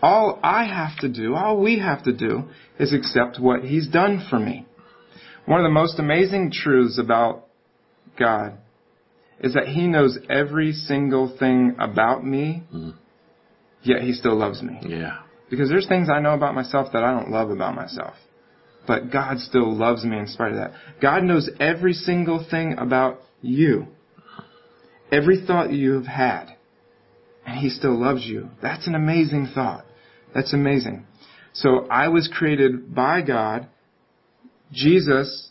[0.00, 2.44] All I have to do, all we have to do,
[2.78, 4.66] is accept what He's done for me.
[5.46, 7.46] One of the most amazing truths about
[8.18, 8.58] God
[9.40, 12.94] is that He knows every single thing about me, mm.
[13.82, 14.78] yet He still loves me.
[14.86, 15.18] Yeah.
[15.50, 18.14] Because there's things I know about myself that I don't love about myself.
[18.86, 20.72] But God still loves me in spite of that.
[21.00, 23.86] God knows every single thing about you.
[25.10, 26.56] Every thought you have had.
[27.44, 28.50] And He still loves you.
[28.62, 29.84] That's an amazing thought.
[30.34, 31.06] That's amazing.
[31.52, 33.68] So I was created by God.
[34.72, 35.50] Jesus,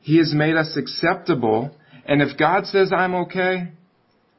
[0.00, 1.74] He has made us acceptable.
[2.06, 3.72] And if God says I'm okay,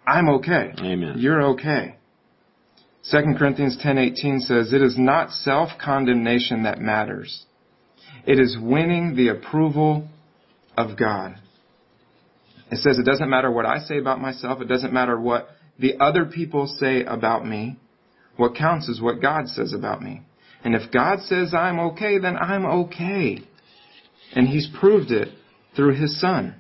[0.06, 0.74] I'm okay.
[0.80, 1.16] Amen.
[1.18, 1.96] You're okay.
[3.10, 7.46] 2 Corinthians 10:18 says, "It is not self-condemnation that matters.
[8.26, 10.08] It is winning the approval
[10.78, 11.36] of God."
[12.72, 16.00] It says it doesn't matter what I say about myself, it doesn't matter what the
[16.00, 17.78] other people say about me.
[18.38, 20.22] What counts is what God says about me.
[20.64, 23.40] And if God says I'm okay, then I'm okay.
[24.34, 25.30] And he's proved it
[25.76, 26.56] through his son.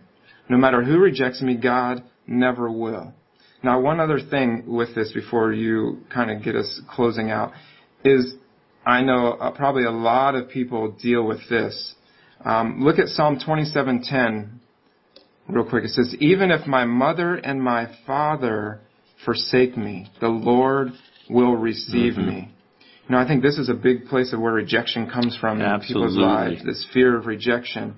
[0.49, 3.13] No matter who rejects me, God never will.
[3.63, 7.53] Now, one other thing with this before you kind of get us closing out
[8.03, 8.33] is
[8.85, 11.95] I know uh, probably a lot of people deal with this.
[12.43, 14.59] Um, look at Psalm 27:10
[15.47, 15.83] real quick.
[15.83, 18.79] It says, "Even if my mother and my father
[19.23, 20.93] forsake me, the Lord
[21.29, 22.49] will receive me."
[23.07, 25.79] You know, I think this is a big place of where rejection comes from in
[25.81, 26.63] people's lives.
[26.65, 27.95] This fear of rejection.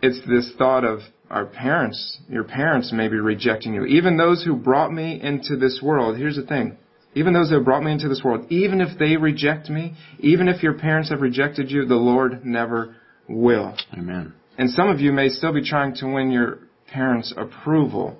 [0.00, 1.00] It's this thought of
[1.32, 3.86] our parents, your parents may be rejecting you.
[3.86, 6.76] Even those who brought me into this world, here's the thing.
[7.14, 10.62] Even those have brought me into this world, even if they reject me, even if
[10.62, 12.96] your parents have rejected you, the Lord never
[13.28, 13.76] will.
[13.92, 14.32] Amen.
[14.56, 16.58] And some of you may still be trying to win your
[16.90, 18.18] parents' approval.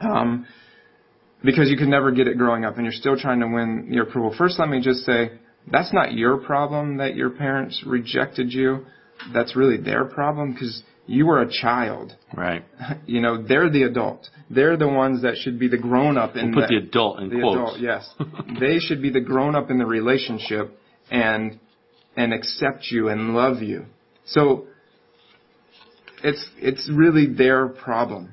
[0.00, 0.46] Um,
[1.44, 4.04] because you could never get it growing up and you're still trying to win your
[4.04, 4.34] approval.
[4.36, 5.32] First, let me just say,
[5.70, 8.86] that's not your problem that your parents rejected you.
[9.32, 12.16] That's really their problem because you were a child.
[12.36, 12.64] Right.
[13.06, 14.28] You know, they're the adult.
[14.48, 17.28] They're the ones that should be the grown up in Put the, the adult in
[17.28, 17.76] the quotes.
[17.76, 18.14] adult, yes.
[18.60, 20.78] they should be the grown up in the relationship
[21.10, 21.58] and
[22.16, 23.86] and accept you and love you.
[24.26, 24.66] So
[26.22, 28.32] it's it's really their problem,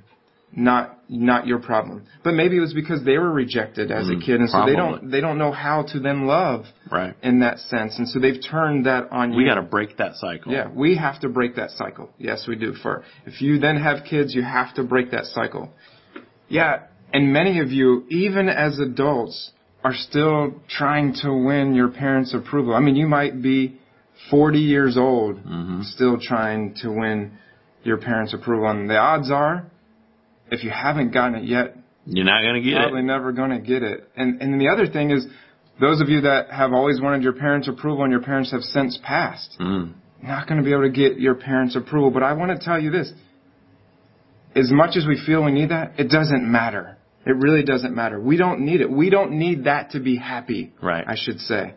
[0.52, 2.04] not not your problem.
[2.24, 4.76] But maybe it was because they were rejected as Mm, a kid, and so they
[4.76, 7.16] don't they don't know how to then love Right.
[7.24, 9.42] in that sense, and so they've turned that on We you.
[9.44, 10.52] We got to break that cycle.
[10.54, 12.12] Yeah, we have to break that cycle.
[12.20, 12.74] Yes, we do.
[12.74, 15.74] For if you then have kids, you have to break that cycle.
[16.48, 19.52] Yeah, and many of you, even as adults,
[19.84, 22.76] are still trying to win your parents' approval.
[22.76, 23.78] I mean, you might be
[24.30, 25.84] 40 years old, Mhm.
[25.86, 27.32] still trying to win
[27.84, 28.68] your parents' approval.
[28.70, 29.66] And the odds are,
[30.52, 31.76] if you haven't gotten it yet,
[32.06, 33.04] You're not going to get probably it.
[33.04, 34.10] never going to get it.
[34.16, 35.26] And and the other thing is,
[35.80, 38.98] those of you that have always wanted your parents' approval and your parents have since
[39.04, 39.94] passed, Mm.
[40.24, 42.12] not going to be able to get your parents' approval.
[42.12, 43.12] But I want to tell you this.
[44.56, 46.98] As much as we feel we need that, it doesn't matter.
[47.26, 48.20] It really doesn't matter.
[48.20, 48.90] We don't need it.
[48.90, 51.04] We don't need that to be happy, Right.
[51.08, 51.76] I should say.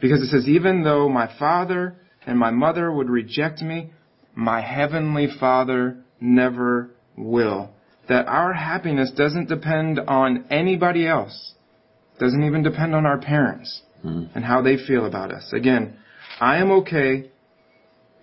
[0.00, 1.94] Because it says, even though my father
[2.26, 3.92] and my mother would reject me,
[4.34, 7.70] my heavenly father never will.
[8.08, 11.54] That our happiness doesn't depend on anybody else.
[12.18, 14.28] Doesn't even depend on our parents Mm.
[14.34, 15.52] and how they feel about us.
[15.52, 15.96] Again,
[16.40, 17.30] I am okay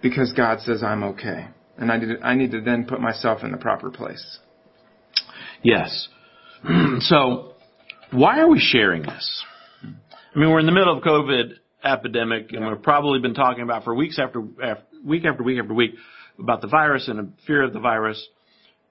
[0.01, 1.47] because God says I'm okay.
[1.77, 4.39] And I need to, I need to then put myself in the proper place.
[5.63, 6.07] Yes.
[6.99, 7.53] so,
[8.11, 9.43] why are we sharing this?
[9.83, 13.83] I mean, we're in the middle of COVID epidemic, and we've probably been talking about
[13.83, 15.91] for weeks after, after week after week after week
[16.39, 18.25] about the virus and the fear of the virus.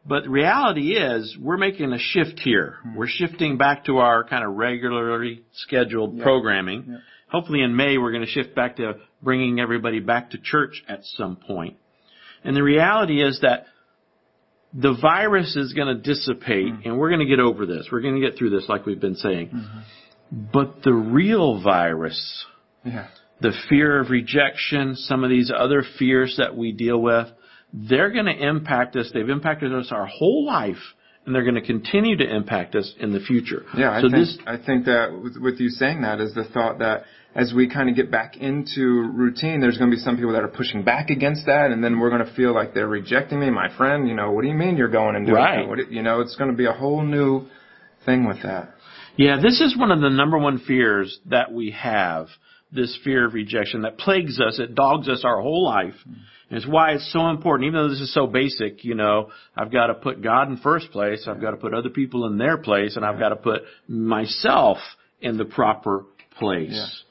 [0.07, 2.77] But the reality is, we're making a shift here.
[2.83, 2.95] Hmm.
[2.95, 6.85] We're shifting back to our kind of regularly scheduled programming.
[6.89, 6.97] Yeah.
[7.29, 11.01] Hopefully in May, we're going to shift back to bringing everybody back to church at
[11.05, 11.77] some point.
[12.45, 13.67] And the reality is that
[14.75, 16.83] the virus is going to dissipate hmm.
[16.85, 17.89] and we're going to get over this.
[17.91, 19.49] We're going to get through this like we've been saying.
[19.49, 19.81] Hmm.
[20.53, 22.45] But the real virus,
[22.85, 23.07] Yeah.
[23.41, 27.29] the fear of rejection, some of these other fears that we deal with,
[27.75, 29.11] they're going to impact us.
[29.13, 30.77] They've impacted us our whole life
[31.27, 33.65] and they're going to continue to impact us in the future.
[33.77, 36.45] Yeah, I so think, this, I think that with, with you saying that is the
[36.45, 37.05] thought that
[37.35, 40.43] as we kind of get back into routine, there's going to be some people that
[40.45, 43.51] are pushing back against that, and then we're going to feel like they're rejecting me,
[43.51, 44.07] my friend.
[44.09, 45.67] You know, what do you mean you're going and doing Right.
[45.79, 45.91] that?
[45.91, 47.47] You know, it's going to be a whole new
[48.05, 48.75] thing with that.
[49.17, 52.29] Yeah, this is one of the number one fears that we have.
[52.73, 55.95] This fear of rejection that plagues us, it dogs us our whole life.
[56.05, 59.73] And it's why it's so important, even though this is so basic, you know, I've
[59.73, 62.59] got to put God in first place, I've got to put other people in their
[62.59, 64.79] place, and I've got to put myself
[65.21, 66.05] in the proper
[66.39, 67.03] place.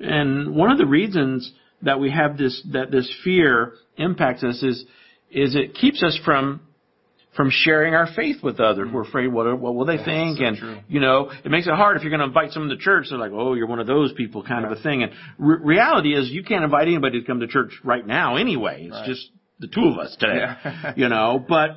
[0.00, 1.52] And one of the reasons
[1.82, 4.84] that we have this, that this fear impacts us is,
[5.30, 6.60] is it keeps us from
[7.36, 8.86] from sharing our faith with others.
[8.86, 8.94] Mm-hmm.
[8.96, 10.78] We're afraid what what will they think, so and true.
[10.88, 13.06] you know it makes it hard if you're going to invite someone to church.
[13.10, 15.02] They're like, oh, you're one of those people, kind of a thing.
[15.02, 18.84] And re- reality is, you can't invite anybody to come to church right now anyway.
[18.84, 19.06] It's Right.
[19.06, 19.28] just
[19.60, 20.92] the two of us today, Yeah.
[20.96, 21.44] you know.
[21.48, 21.70] But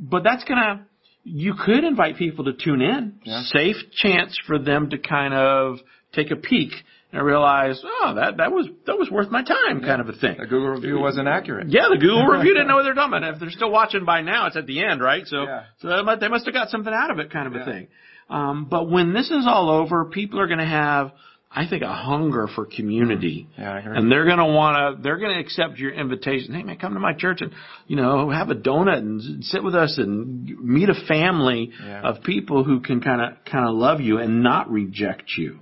[0.00, 0.86] but that's gonna
[1.24, 3.14] you could invite people to tune in.
[3.24, 3.42] Yeah.
[3.46, 5.78] Safe chance for them to kind of
[6.14, 6.70] take a peek
[7.12, 10.36] and realize, oh, that that was that was worth my time, kind of a thing.
[10.38, 11.68] The Google review wasn't accurate.
[11.70, 13.34] Yeah, the Google review didn't know what they're talking about.
[13.34, 15.26] If they're still watching by now, it's at the end, right?
[15.26, 15.62] So, Yeah.
[15.80, 17.88] so they must, have got something out of it, kind of a thing.
[18.28, 21.12] Um, but when this is all over, people are going to have,
[21.50, 23.46] I think, a hunger for community.
[23.56, 23.96] Yeah, I agree.
[23.98, 26.52] And they're going to want to, they're going to accept your invitation.
[26.52, 27.52] Hey man, come to my church and,
[27.86, 32.00] you know, have a donut and sit with us and meet a family Yeah.
[32.02, 35.60] of people who can kind of, kind of love you and not reject you.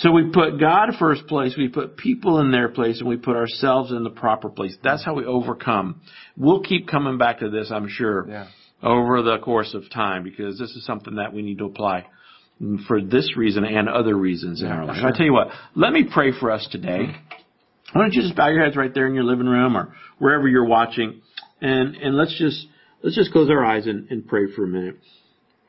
[0.00, 3.36] So we put God first place, we put people in their place, and we put
[3.36, 4.76] ourselves in the proper place.
[4.82, 6.00] That's how we overcome.
[6.38, 8.46] We'll keep coming back to this, I'm sure, Yeah.
[8.82, 12.06] over the course of time, because this is something that we need to apply
[12.86, 14.96] for this reason and other reasons in our life.
[14.98, 15.08] sure.
[15.08, 17.14] I tell you what, let me pray for us today.
[17.92, 20.46] Why don't you just bow your heads right there in your living room or wherever
[20.48, 21.20] you're watching,
[21.60, 22.66] and and let's just
[23.02, 24.98] let's just close our eyes and, and pray for a minute.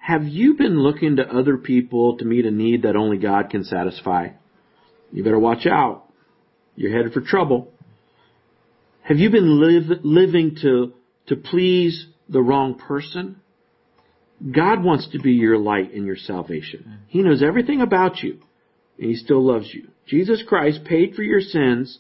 [0.02, 3.64] Have you been looking to other people to meet a need that only God can
[3.64, 4.30] satisfy?
[5.12, 6.06] You better watch out.
[6.76, 7.72] You're headed for trouble.
[9.04, 10.94] Have you been live, living to
[11.28, 13.42] to please the wrong person?
[14.50, 17.00] God wants to be your light and your salvation.
[17.08, 18.40] He knows everything about you,
[18.98, 19.90] and He still loves you.
[20.08, 22.00] Jesus Christ paid for your sins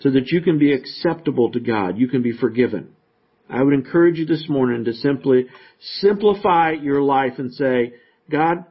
[0.00, 1.96] so that you can be acceptable to God.
[1.96, 2.95] You can be forgiven.
[3.48, 5.46] I would encourage you this morning to simply
[6.00, 7.94] simplify your life and say,
[8.30, 8.64] God,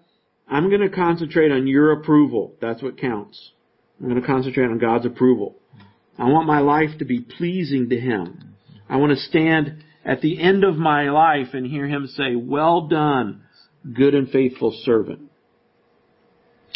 [0.47, 2.53] I'm going to concentrate on your approval.
[2.61, 3.51] That's what counts.
[3.99, 5.55] I'm going to concentrate on God's approval.
[6.17, 8.55] I want my life to be pleasing to Him.
[8.89, 12.87] I want to stand at the end of my life and hear Him say, well
[12.87, 13.43] done,
[13.93, 15.31] good and faithful servant.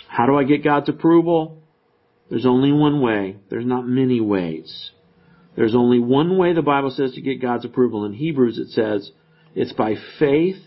[0.07, 1.61] How do I get God's approval?
[2.29, 3.37] There's only one way.
[3.49, 4.91] There's not many ways.
[5.55, 8.05] There's only one way the Bible says to get God's approval.
[8.05, 9.11] In Hebrews it says,
[9.55, 10.61] it's by faith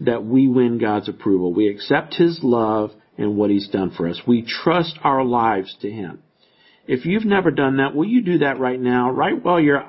[0.00, 1.52] that we win God's approval.
[1.52, 4.20] We accept His love and what He's done for us.
[4.26, 6.22] We trust our lives to Him.
[6.86, 9.10] If you've never done that, will you do that right now?
[9.10, 9.84] Right while your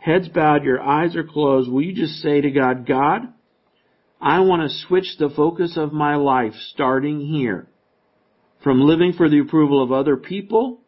[0.00, 3.22] head's bowed, your eyes are closed, will you just say to God, God,
[4.20, 7.68] I want to switch the focus of my life starting here
[8.62, 10.80] from living for the approval of other people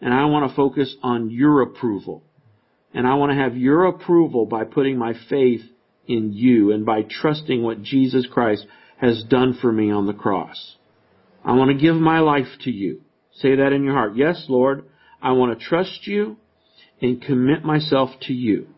[0.00, 2.22] and I want to focus on your approval.
[2.94, 5.62] And I want to have your approval by putting my faith
[6.06, 8.66] in you and by trusting what Jesus Christ
[8.98, 10.76] has done for me on the cross.
[11.44, 13.02] I want to give my life to you.
[13.32, 14.16] Say that in your heart.
[14.16, 14.84] Yes, Lord,
[15.22, 16.36] I want to trust you
[17.00, 18.68] and commit myself to you.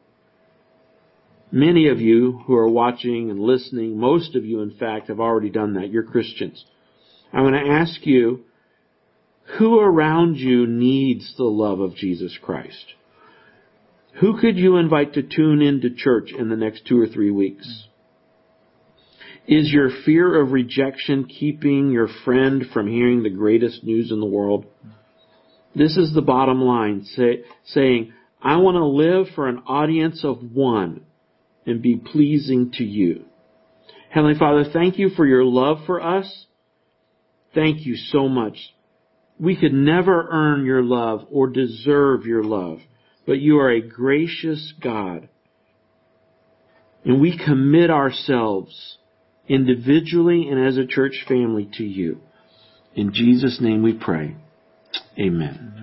[1.52, 5.50] Many of you who are watching and listening, most of you in fact have already
[5.50, 5.90] done that.
[5.90, 6.64] You're Christians.
[7.32, 8.44] I want to ask you,
[9.58, 12.94] who around you needs the love of Jesus Christ?
[14.20, 17.84] Who could you invite to tune into church in the next two or three weeks?
[19.46, 24.26] Is your fear of rejection keeping your friend from hearing the greatest news in the
[24.26, 24.66] world?
[25.74, 30.38] This is the bottom line, say, saying, I want to live for an audience of
[30.52, 31.02] one
[31.66, 33.24] and be pleasing to you.
[34.10, 36.46] Heavenly Father, thank you for your love for us.
[37.54, 38.56] Thank you so much.
[39.40, 42.80] We could never earn your love or deserve your love
[43.30, 45.28] but you are a gracious God.
[47.04, 48.98] And we commit ourselves
[49.48, 52.20] individually and as a church family to you.
[52.96, 54.34] In Jesus' name we pray.
[55.16, 55.79] Amen.